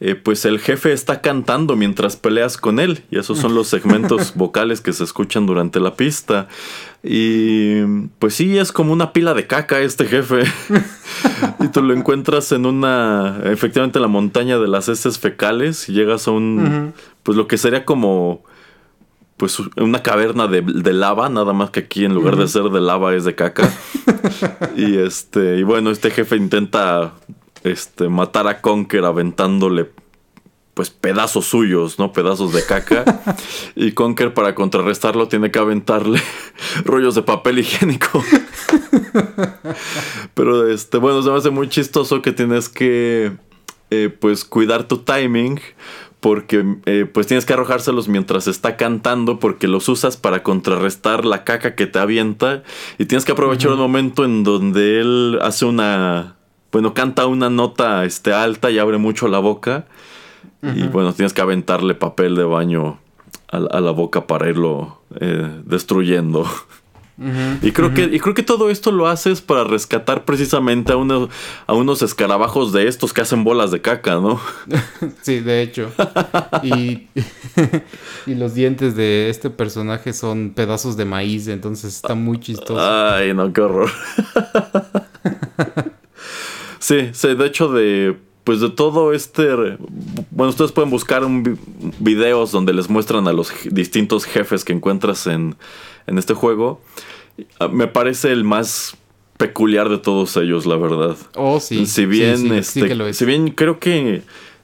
[0.02, 4.34] eh, pues el jefe está cantando mientras peleas con él, y esos son los segmentos
[4.36, 6.48] vocales que se escuchan durante la pista.
[7.02, 7.82] Y
[8.20, 10.44] pues sí, es como una pila de caca este jefe.
[11.60, 15.94] y tú lo encuentras en una, efectivamente, en la montaña de las heces fecales, y
[15.94, 16.94] llegas a un,
[17.24, 18.44] pues lo que sería como
[19.42, 22.80] pues una caverna de, de lava, nada más que aquí en lugar de ser de
[22.80, 23.74] lava es de caca.
[24.78, 27.14] y este, y bueno, este jefe intenta
[27.64, 29.90] este, matar a Conker aventándole
[30.76, 32.14] pues pedazos suyos, ¿no?
[32.14, 33.04] Pedazos de caca.
[33.76, 36.22] y Conker para contrarrestarlo tiene que aventarle
[36.86, 38.24] rollos de papel higiénico.
[40.36, 43.32] Pero este, bueno, se me hace muy chistoso que tienes que
[43.90, 45.60] eh, pues cuidar tu timing
[46.22, 51.44] porque eh, pues tienes que arrojárselos mientras está cantando porque los usas para contrarrestar la
[51.44, 52.64] caca que te avienta.
[53.00, 56.38] Y tienes que aprovechar un momento en donde él hace una
[56.72, 59.88] bueno canta una nota este alta y abre mucho la boca.
[60.62, 63.00] Y bueno tienes que aventarle papel de baño
[63.52, 66.48] a, a la boca para irlo eh, destruyendo
[67.62, 71.30] y, creo que, y creo que todo esto lo haces para rescatar precisamente a, uno,
[71.68, 74.40] a unos escarabajos de estos que hacen bolas de caca, ¿no?
[75.22, 75.92] sí, de hecho.
[76.64, 77.08] Y,
[78.28, 82.80] y los dientes de este personaje son pedazos de maíz, entonces está muy chistoso.
[82.80, 83.90] Ay, no, qué horror.
[86.80, 89.78] sí, sí, de hecho de pues de todo este
[90.32, 91.60] bueno ustedes pueden buscar un
[92.00, 95.56] videos donde les muestran a los distintos jefes que encuentras en,
[96.08, 96.82] en este juego
[97.60, 98.96] Ah, me parece el más
[99.38, 101.16] peculiar de todos ellos, la verdad.
[101.36, 101.86] Oh, sí.
[101.86, 104.22] Si bien, este, si bien creo que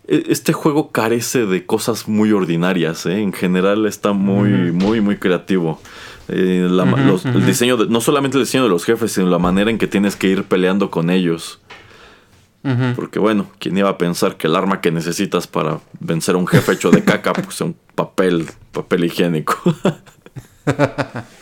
[0.08, 3.22] e, este juego carece de cosas muy ordinarias, ¿eh?
[3.22, 5.82] en general está muy, muy, muy creativo.
[6.30, 9.88] Eh, el diseño, no solamente el diseño de los jefes, sino la manera en que
[9.88, 11.60] tienes que ir peleando con ellos.
[12.96, 16.48] Porque bueno, ¿quién iba a pensar que el arma que necesitas para vencer a un
[16.48, 19.56] jefe hecho de caca, pues es un papel, papel higiénico?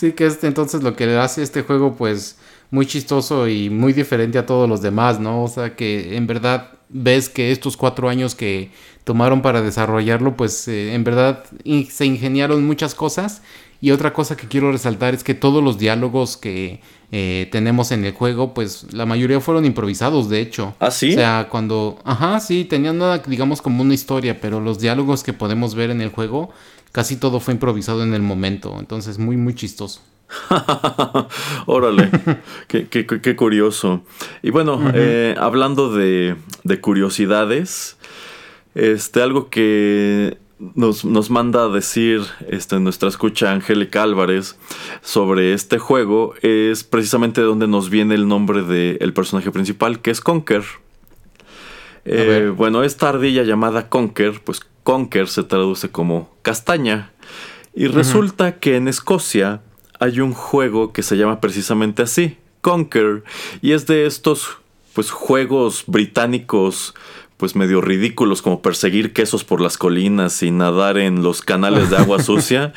[0.00, 2.38] Sí, que este entonces lo que le hace este juego pues
[2.70, 5.44] muy chistoso y muy diferente a todos los demás, ¿no?
[5.44, 8.70] O sea que en verdad ves que estos cuatro años que
[9.04, 11.44] tomaron para desarrollarlo pues eh, en verdad
[11.90, 13.42] se ingeniaron muchas cosas
[13.82, 16.80] y otra cosa que quiero resaltar es que todos los diálogos que
[17.12, 20.74] eh, tenemos en el juego, pues la mayoría fueron improvisados, de hecho.
[20.78, 21.12] ¿Ah, sí?
[21.12, 21.98] O sea, cuando...
[22.04, 26.00] Ajá, sí, tenían nada, digamos, como una historia, pero los diálogos que podemos ver en
[26.00, 26.50] el juego
[26.92, 30.00] casi todo fue improvisado en el momento, entonces muy, muy chistoso.
[31.66, 32.10] Órale,
[32.68, 34.02] qué, curioso.
[34.42, 37.96] Y bueno, eh, hablando de, de, curiosidades,
[38.74, 40.38] este, algo que
[40.74, 44.58] nos, nos, manda a decir este, nuestra escucha Angélica Álvarez
[45.00, 50.20] sobre este juego es precisamente donde nos viene el nombre del personaje principal, que es
[50.20, 50.62] Conker.
[52.04, 57.12] Eh, bueno, esta ardilla llamada Conker, pues Conker se traduce como castaña.
[57.74, 59.62] Y resulta que en Escocia
[59.98, 63.22] hay un juego que se llama precisamente así, Conker.
[63.62, 64.58] Y es de estos
[64.92, 66.94] pues juegos británicos
[67.40, 71.96] pues medio ridículos como perseguir quesos por las colinas y nadar en los canales de
[71.96, 72.74] agua sucia.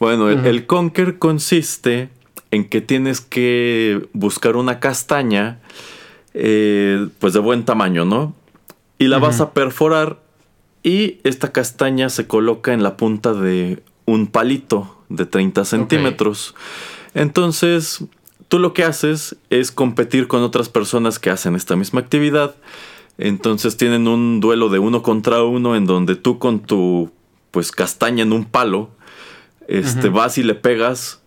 [0.00, 2.08] Bueno, el, Conker consiste
[2.50, 5.60] en que tienes que buscar una castaña
[6.34, 8.34] eh, pues de buen tamaño, ¿no?
[8.98, 10.18] Y la vas a perforar
[10.82, 16.56] y esta castaña se coloca en la punta de un palito de 30 centímetros.
[17.14, 18.04] Entonces,
[18.48, 22.56] tú lo que haces es competir con otras personas que hacen esta misma actividad.
[23.22, 27.10] Entonces tienen un duelo de uno contra uno en donde tú con tu
[27.50, 28.88] pues castaña en un palo,
[29.68, 31.20] este, vas y le pegas,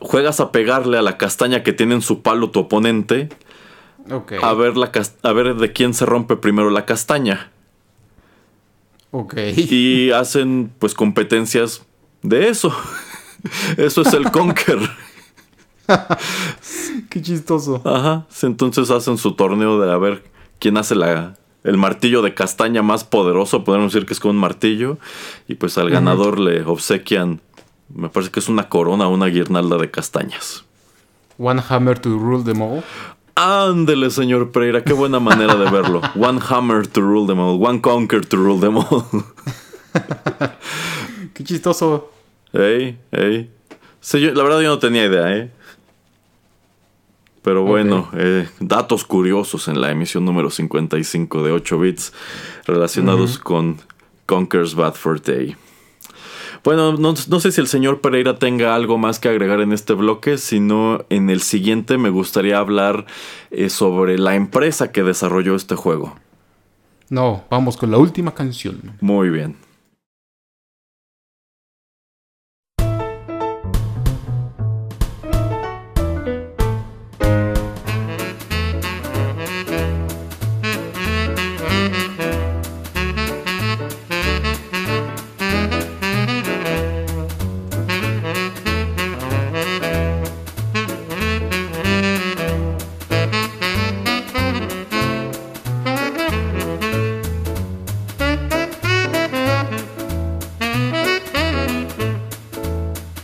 [0.00, 3.28] juegas a pegarle a la castaña que tiene en su palo tu oponente.
[4.40, 4.90] A, ver la
[5.22, 7.50] a ver de quién se rompe primero la castaña.
[9.10, 9.34] Ok.
[9.56, 11.82] Y hacen pues competencias
[12.22, 12.74] de eso.
[13.76, 14.78] Eso es el Conquer.
[17.10, 17.82] Qué chistoso.
[17.84, 18.26] Ajá.
[18.40, 23.04] Entonces hacen su torneo de a ver quién hace la, el martillo de castaña más
[23.04, 23.64] poderoso.
[23.64, 24.98] Podemos decir que es con un martillo.
[25.46, 27.40] Y pues al ganador le obsequian,
[27.94, 30.64] me parece que es una corona, una guirnalda de castañas.
[31.38, 32.82] One hammer to rule them all.
[33.36, 36.00] Ándele, señor Pereira, qué buena manera de verlo.
[36.16, 39.06] One hammer to rule them all, one conquer to rule them all.
[41.34, 42.10] qué chistoso.
[42.52, 43.48] Ey, ey.
[44.34, 45.52] la verdad yo no tenía idea, ¿eh?
[47.48, 52.12] Pero bueno, eh, datos curiosos en la emisión número 55 de 8 bits
[52.66, 53.78] relacionados con
[54.26, 55.56] Conker's Bad for Day.
[56.62, 60.36] Bueno, no, sé si el señor Pereira tenga algo más que agregar en este bloque,
[60.36, 63.06] sino en el siguiente me gustaría hablar
[63.50, 66.16] eh, sobre la empresa que desarrolló este juego.
[67.08, 68.92] No, vamos con la última canción.
[69.00, 69.56] Muy bien.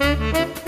[0.05, 0.64] Música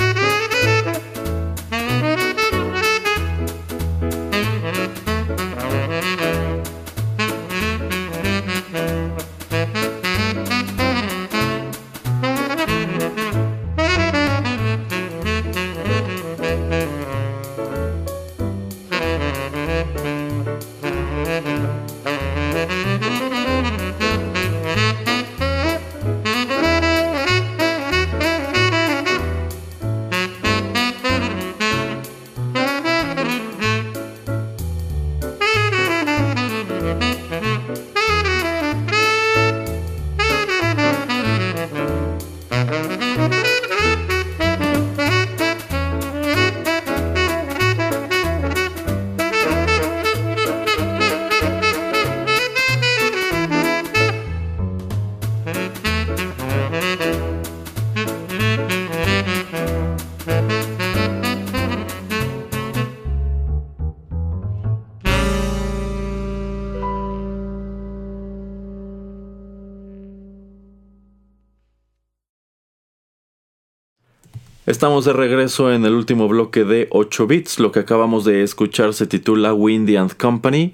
[74.66, 77.60] Estamos de regreso en el último bloque de 8 bits.
[77.60, 80.72] Lo que acabamos de escuchar se titula Windy and Company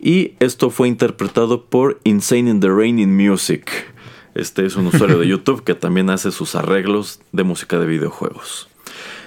[0.00, 3.68] y esto fue interpretado por Insane in the Rain in Music.
[4.36, 8.68] Este es un usuario de YouTube que también hace sus arreglos de música de videojuegos.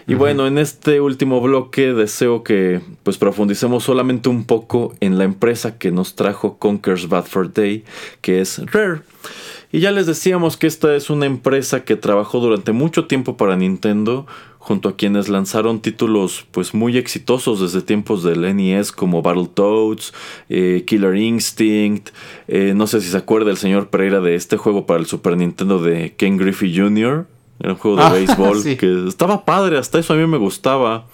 [0.07, 5.26] Y bueno, en este último bloque deseo que pues profundicemos solamente un poco en la
[5.26, 7.84] empresa que nos trajo Conker's Bad for Day,
[8.22, 9.01] que es Rare.
[9.72, 13.55] Y ya les decíamos que esta es una empresa que trabajó durante mucho tiempo para
[13.55, 14.26] Nintendo,
[14.57, 20.13] junto a quienes lanzaron títulos pues muy exitosos desde tiempos del NES como Battletoads,
[20.49, 22.09] eh, Killer Instinct,
[22.47, 25.38] eh, no sé si se acuerda el señor Pereira de este juego para el Super
[25.38, 27.28] Nintendo de Ken Griffey Jr.,
[27.59, 28.76] era un juego de Ah, béisbol sí.
[28.76, 31.05] que estaba padre, hasta eso a mí me gustaba.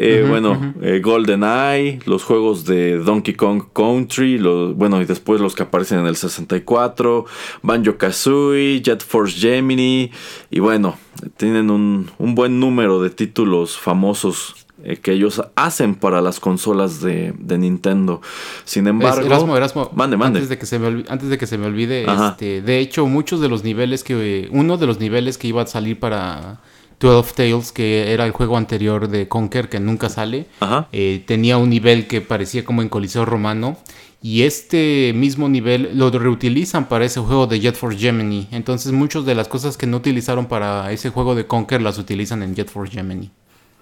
[0.00, 5.56] Eh, bueno, eh, GoldenEye, los juegos de Donkey Kong Country, los, bueno, y después los
[5.56, 7.26] que aparecen en el 64,
[7.62, 10.12] Banjo Kazooie, Jet Force Gemini,
[10.50, 10.96] y bueno,
[11.36, 17.00] tienen un, un buen número de títulos famosos eh, que ellos hacen para las consolas
[17.00, 18.20] de, de Nintendo.
[18.64, 20.38] Sin embargo, Erasmo, Erasmo, mande, mande.
[20.38, 23.04] Antes de que se me olvide, antes de que se me olvide este, de hecho,
[23.08, 26.60] muchos de los niveles que uno de los niveles que iba a salir para
[27.00, 30.88] 12 Tales, que era el juego anterior de Conker que nunca sale, Ajá.
[30.92, 33.76] eh, tenía un nivel que parecía como en Coliseo Romano.
[34.20, 38.48] Y este mismo nivel lo reutilizan para ese juego de Jet Force Gemini.
[38.50, 42.42] Entonces, muchas de las cosas que no utilizaron para ese juego de Conker las utilizan
[42.42, 43.30] en Jet Force Gemini.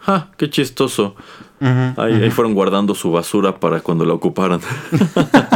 [0.01, 0.31] ¡Ja!
[0.37, 1.17] ¡Qué chistoso!
[1.59, 4.61] ahí, ahí fueron guardando su basura para cuando la ocuparan.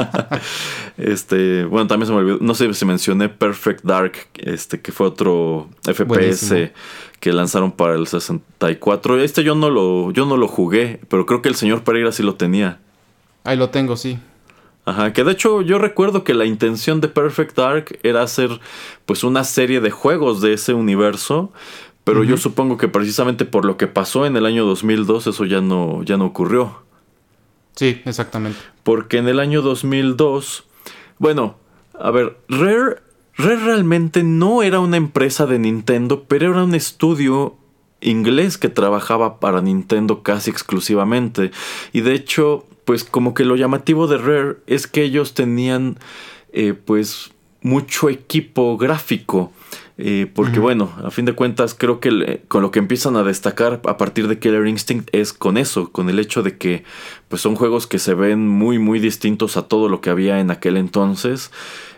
[0.96, 5.06] este, bueno, también se me olvidó, no sé si mencioné Perfect Dark, este, que fue
[5.08, 6.68] otro FPS Buenísimo.
[7.20, 9.20] Que lanzaron para el 64.
[9.20, 12.22] Este yo no lo, yo no lo jugué, pero creo que el señor Pereira sí
[12.22, 12.80] lo tenía.
[13.44, 14.18] Ahí lo tengo, sí.
[14.86, 18.60] Ajá, que de hecho yo recuerdo que la intención de Perfect Dark era hacer
[19.04, 21.52] pues una serie de juegos de ese universo,
[22.02, 25.60] pero yo supongo que precisamente por lo que pasó en el año 2002 eso ya
[25.60, 26.82] no, ya no ocurrió.
[27.76, 28.58] Sí, exactamente.
[28.82, 30.64] Porque en el año 2002,
[31.18, 31.56] bueno,
[31.98, 32.96] a ver, Rare,
[33.40, 37.56] Rare realmente no era una empresa de Nintendo, pero era un estudio
[38.00, 41.50] inglés que trabajaba para Nintendo casi exclusivamente.
[41.92, 45.98] Y de hecho, pues como que lo llamativo de Rare es que ellos tenían
[46.52, 47.30] eh, pues
[47.62, 49.52] mucho equipo gráfico.
[50.02, 53.82] Eh, porque bueno, a fin de cuentas creo que con lo que empiezan a destacar
[53.84, 56.84] a partir de Killer Instinct es con eso, con el hecho de que
[57.28, 60.50] pues son juegos que se ven muy muy distintos a todo lo que había en
[60.50, 61.50] aquel entonces.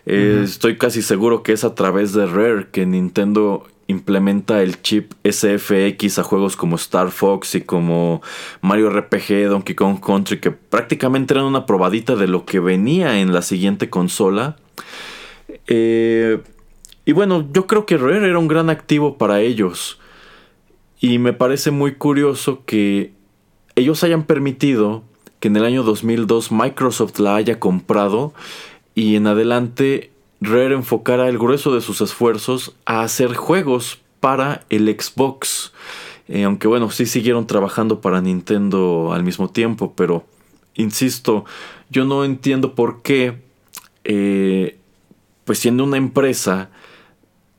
[0.07, 5.13] Eh, Estoy casi seguro que es a través de Rare que Nintendo implementa el chip
[5.25, 8.23] SFX a juegos como Star Fox y como
[8.61, 13.33] Mario RPG, Donkey Kong Country, que prácticamente eran una probadita de lo que venía en
[13.33, 14.57] la siguiente consola.
[15.67, 16.41] Eh,
[17.05, 19.99] y bueno, yo creo que Rare era un gran activo para ellos.
[21.01, 23.13] Y me parece muy curioso que
[23.75, 25.03] ellos hayan permitido
[25.41, 28.33] que en el año 2002 Microsoft la haya comprado
[28.95, 34.89] y en adelante Rare enfocara el grueso de sus esfuerzos a hacer juegos para el
[34.89, 35.73] Xbox.
[36.29, 40.25] Eh, aunque bueno, sí siguieron trabajando para Nintendo al mismo tiempo, pero
[40.75, 41.45] insisto,
[41.91, 43.41] yo no entiendo por qué,
[44.05, 44.79] eh,
[45.45, 46.71] pues siendo una empresa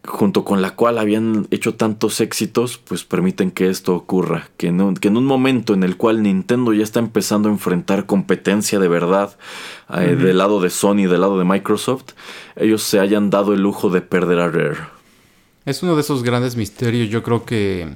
[0.06, 4.50] junto con la cual habían hecho tantos éxitos, pues permiten que esto ocurra.
[4.58, 7.52] Que en, un, que en un momento en el cual Nintendo ya está empezando a
[7.52, 9.38] enfrentar competencia de verdad
[9.96, 12.14] eh, del lado de Sony, del lado de Microsoft,
[12.56, 14.78] ellos se hayan dado el lujo de perder a Rare.
[15.66, 17.10] Es uno de esos grandes misterios.
[17.10, 17.88] Yo creo que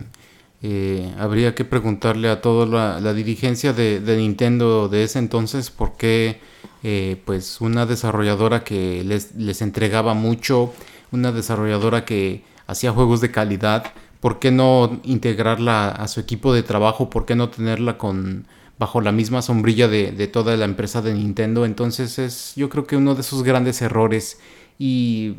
[0.62, 5.70] eh, habría que preguntarle a toda la, la dirigencia de, de Nintendo de ese entonces
[5.70, 6.40] por qué
[6.84, 10.74] eh, pues una desarrolladora que les, les entregaba mucho,
[11.12, 16.64] una desarrolladora que hacía juegos de calidad, ¿por qué no integrarla a su equipo de
[16.64, 17.10] trabajo?
[17.10, 17.98] ¿Por qué no tenerla
[18.78, 21.66] bajo la misma sombrilla de, de toda la empresa de Nintendo?
[21.66, 24.40] Entonces es yo creo que uno de esos grandes errores
[24.80, 25.36] y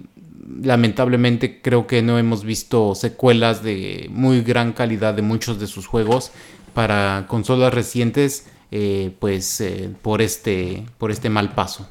[0.62, 5.86] lamentablemente creo que no hemos visto secuelas de muy gran calidad de muchos de sus
[5.86, 6.32] juegos
[6.74, 11.88] para consolas recientes eh, pues eh, por este por este mal paso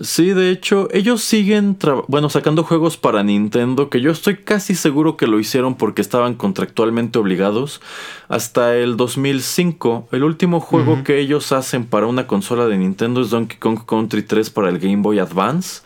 [0.00, 1.78] Sí, de hecho, ellos siguen,
[2.08, 6.34] bueno, sacando juegos para Nintendo, que yo estoy casi seguro que lo hicieron porque estaban
[6.34, 7.80] contractualmente obligados,
[8.28, 10.08] hasta el 2005.
[10.10, 14.22] El último juego que ellos hacen para una consola de Nintendo es Donkey Kong Country
[14.24, 15.82] 3 para el Game Boy Advance.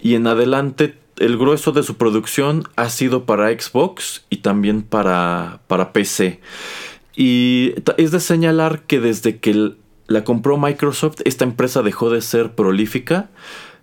[0.00, 5.60] Y en adelante, el grueso de su producción ha sido para Xbox y también para,
[5.66, 6.40] para PC.
[7.14, 9.76] Y es de señalar que desde que el-
[10.06, 13.30] la compró Microsoft, esta empresa dejó de ser prolífica.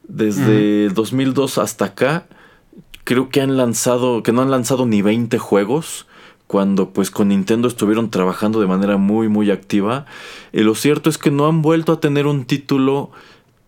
[0.08, 2.28] Desde 2002 hasta acá,
[3.04, 6.08] creo que han lanzado, que no han lanzado ni 20 juegos,
[6.48, 10.06] cuando pues con Nintendo estuvieron trabajando de manera muy muy activa.
[10.52, 13.12] Y lo cierto es que no han vuelto a tener un título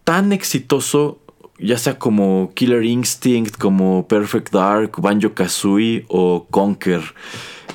[0.03, 1.19] tan exitoso,
[1.57, 7.01] ya sea como Killer Instinct, como Perfect Dark, Banjo Kazooie o Conker.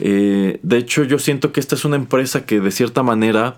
[0.00, 3.56] Eh, de hecho, yo siento que esta es una empresa que de cierta manera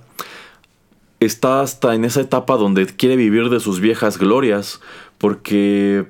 [1.21, 4.81] está hasta en esa etapa donde quiere vivir de sus viejas glorias,
[5.19, 6.07] porque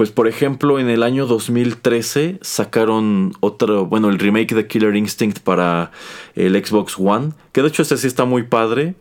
[0.00, 5.40] pues por ejemplo, en el año 2013 sacaron otro, bueno, el remake de Killer Instinct
[5.40, 5.90] para
[6.34, 8.94] el Xbox One, que de hecho ese sí está muy padre.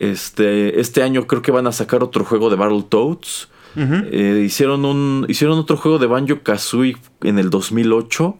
[0.00, 3.48] Este, este año creo que van a sacar otro juego de Battletoads.
[3.76, 8.36] Eh, hicieron, un, hicieron otro juego de Banjo Kazooie en el 2008.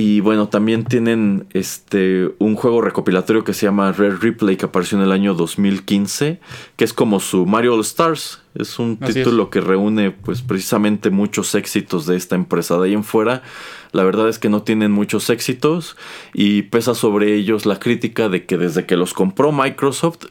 [0.00, 4.96] Y bueno, también tienen este un juego recopilatorio que se llama Rare Replay que apareció
[4.96, 6.38] en el año 2015,
[6.76, 8.40] que es como su Mario All Stars.
[8.54, 12.78] Es un título que reúne pues precisamente muchos éxitos de esta empresa.
[12.78, 13.42] De ahí en fuera,
[13.90, 15.96] la verdad es que no tienen muchos éxitos
[16.32, 20.26] y pesa sobre ellos la crítica de que desde que los compró Microsoft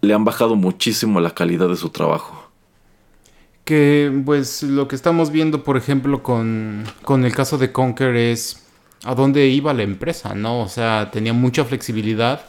[0.00, 2.52] le han bajado muchísimo la calidad de su trabajo.
[3.64, 8.67] Que pues lo que estamos viendo, por ejemplo, con, con el caso de Conker es
[9.04, 10.62] a dónde iba la empresa, ¿no?
[10.62, 12.42] O sea, tenía mucha flexibilidad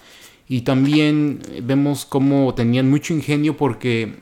[0.48, 4.16] y también vemos cómo tenían mucho ingenio porque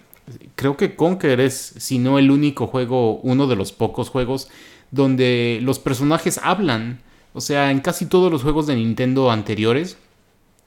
[0.56, 4.50] creo que Conker es, si no el único juego, uno de los pocos juegos
[4.92, 7.02] donde los personajes hablan.
[7.34, 9.98] O sea, en casi todos los juegos de Nintendo anteriores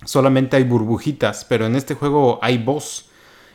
[0.05, 3.07] solamente hay burbujitas, pero en este juego hay voz.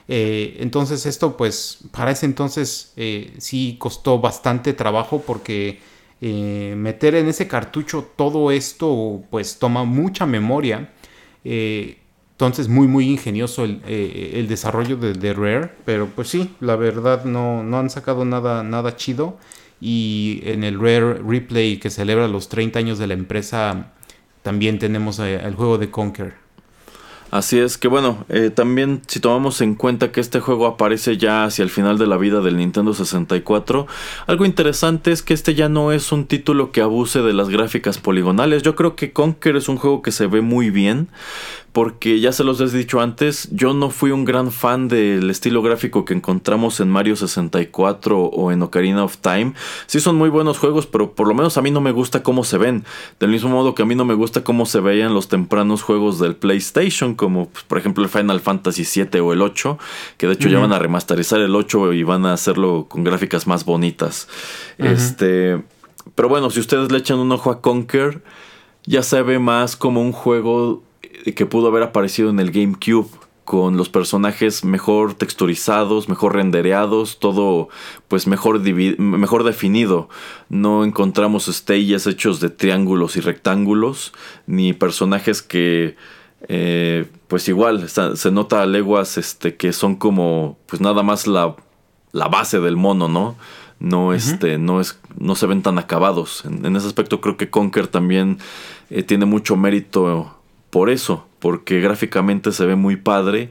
[0.07, 5.79] Eh, entonces esto pues para ese entonces eh, sí costó bastante trabajo porque
[6.27, 10.89] eh, meter en ese cartucho todo esto pues toma mucha memoria.
[11.43, 11.99] Eh,
[12.31, 15.69] entonces muy muy ingenioso el, eh, desarrollo de, Rare.
[15.85, 19.37] Pero pues sí, la verdad no, no han sacado nada, nada chido.
[19.79, 23.93] Y en el Rare Replay que celebra los 30 años de la empresa
[24.41, 26.44] también tenemos el juego de Conquer.
[27.31, 31.43] Así es que bueno, eh, también si tomamos en cuenta que este juego aparece ya
[31.43, 33.87] hacia el final de la vida del Nintendo 64,
[34.27, 37.97] algo interesante es que este ya no es un título que abuse de las gráficas
[37.97, 38.63] poligonales.
[38.63, 41.09] Yo creo que Conker es un juego que se ve muy bien,
[41.75, 45.61] porque ya se los he dicho antes, yo no fui un gran fan del estilo
[45.61, 49.51] gráfico que encontramos en Mario 64 o en Ocarina of Time.
[49.85, 52.45] Sí son muy buenos juegos, pero por lo menos a mí no me gusta cómo
[52.45, 52.85] se ven.
[53.19, 56.17] Del mismo modo que a mí no me gusta cómo se veían los tempranos juegos
[56.17, 59.77] del PlayStation, como pues, por ejemplo el Final Fantasy 7 o el 8,
[60.15, 63.47] que de hecho ya van a remasterizar el 8 y van a hacerlo con gráficas
[63.47, 64.29] más bonitas.
[64.77, 65.61] Este,
[66.15, 68.23] pero bueno, si ustedes le echan un ojo a Conquer,
[68.85, 70.85] ya se ve más como un juego
[71.35, 73.09] que pudo haber aparecido en el GameCube
[73.45, 77.69] con los personajes mejor texturizados, mejor rendereados, todo
[78.07, 78.59] pues mejor,
[78.99, 80.09] mejor definido.
[80.49, 84.13] No encontramos stages hechos de triángulos y rectángulos,
[84.47, 85.95] ni personajes que
[86.47, 91.55] eh, pues igual se nota a leguas este, que son como pues nada más la,
[92.11, 93.35] la base del mono, ¿no?
[93.79, 96.45] No, este, no, es, no se ven tan acabados.
[96.45, 98.39] En, ese aspecto creo que Conker también
[98.89, 100.35] eh, tiene mucho mérito
[100.75, 103.49] por eso, porque gráficamente se ve muy padre,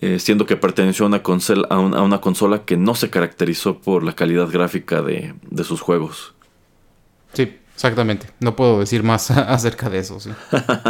[0.00, 4.04] eh, siendo que perteneció a una, consola, a, una consola que no se caracterizó por
[4.04, 5.34] la calidad gráfica de,
[5.64, 6.32] sus juegos.
[7.32, 10.20] Sí, Exactamente, no puedo decir más acerca de eso.
[10.20, 10.30] Sí.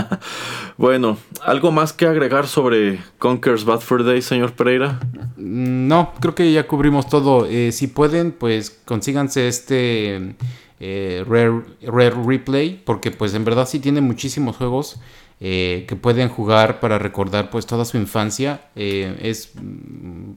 [0.76, 5.00] bueno, ¿algo más que agregar sobre Conker's Bad Fur Day, señor Pereira?
[5.38, 7.46] Mm, no, creo que ya cubrimos todo.
[7.46, 10.36] Eh, si pueden, pues consíganse este
[10.78, 15.00] eh, Rare, Rare, Replay, porque pues en verdad sí tiene muchísimos juegos.
[15.40, 18.62] Eh, que pueden jugar para recordar pues toda su infancia.
[18.76, 19.52] Eh, es,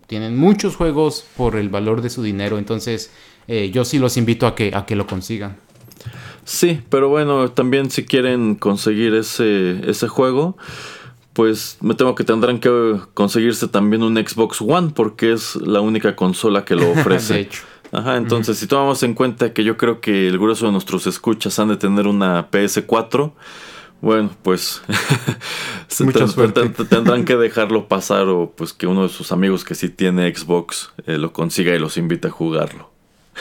[0.08, 3.12] tienen muchos juegos por el valor de su dinero, entonces
[3.48, 5.58] eh, yo sí los invito a que, a que lo consigan.
[6.46, 10.58] Sí, pero bueno, también si quieren conseguir ese, ese juego,
[11.34, 16.16] pues me temo que tendrán que conseguirse también un Xbox One porque es la única
[16.16, 17.36] consola que lo ofrece.
[17.36, 17.64] de hecho.
[17.92, 21.58] Ajá, entonces si tomamos en cuenta que yo creo que el grueso de nuestros escuchas
[21.60, 23.32] han de tener una PS4,
[24.02, 24.82] bueno, pues
[26.90, 30.94] tendrán que dejarlo pasar o pues que uno de sus amigos que sí tiene Xbox
[31.06, 32.97] eh, lo consiga y los invite a jugarlo.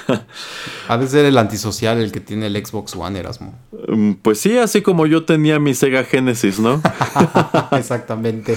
[0.88, 3.58] ha de ser el antisocial el que tiene el Xbox One, Erasmo.
[3.88, 6.80] Mm, pues sí, así como yo tenía mi Sega Genesis, ¿no?
[7.72, 8.56] Exactamente.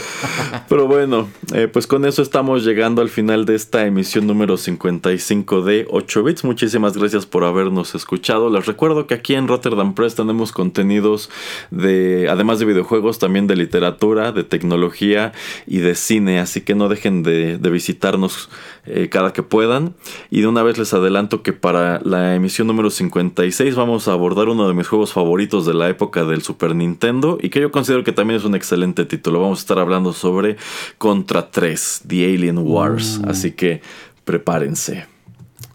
[0.67, 5.61] Pero bueno, eh, pues con eso estamos llegando al final de esta emisión número 55
[5.61, 6.43] de 8 bits.
[6.43, 8.49] Muchísimas gracias por habernos escuchado.
[8.49, 11.29] Les recuerdo que aquí en Rotterdam Press tenemos contenidos
[11.71, 15.33] de, además de videojuegos, también de literatura, de tecnología
[15.65, 16.39] y de cine.
[16.39, 18.49] Así que no dejen de, visitarnos
[18.85, 19.95] eh, cada que puedan.
[20.31, 24.49] Y de una vez les adelanto que para la emisión número 56 vamos a abordar
[24.49, 28.03] uno de mis juegos favoritos de la época del Super Nintendo y que yo considero
[28.03, 29.41] que también es un excelente título.
[29.41, 30.57] Vamos a estar hablando sobre
[30.97, 33.21] Contra 3, The Alien Wars.
[33.23, 33.29] Uh.
[33.29, 33.81] Así que
[34.25, 35.05] prepárense.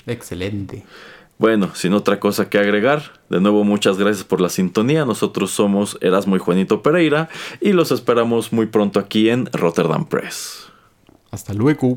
[0.06, 0.84] Excelente.
[1.38, 5.04] Bueno, sin otra cosa que agregar, de nuevo muchas gracias por la sintonía.
[5.04, 7.28] Nosotros somos Erasmo y Juanito Pereira
[7.60, 10.66] y los esperamos muy pronto aquí en Rotterdam Press.
[11.30, 11.96] Hasta luego.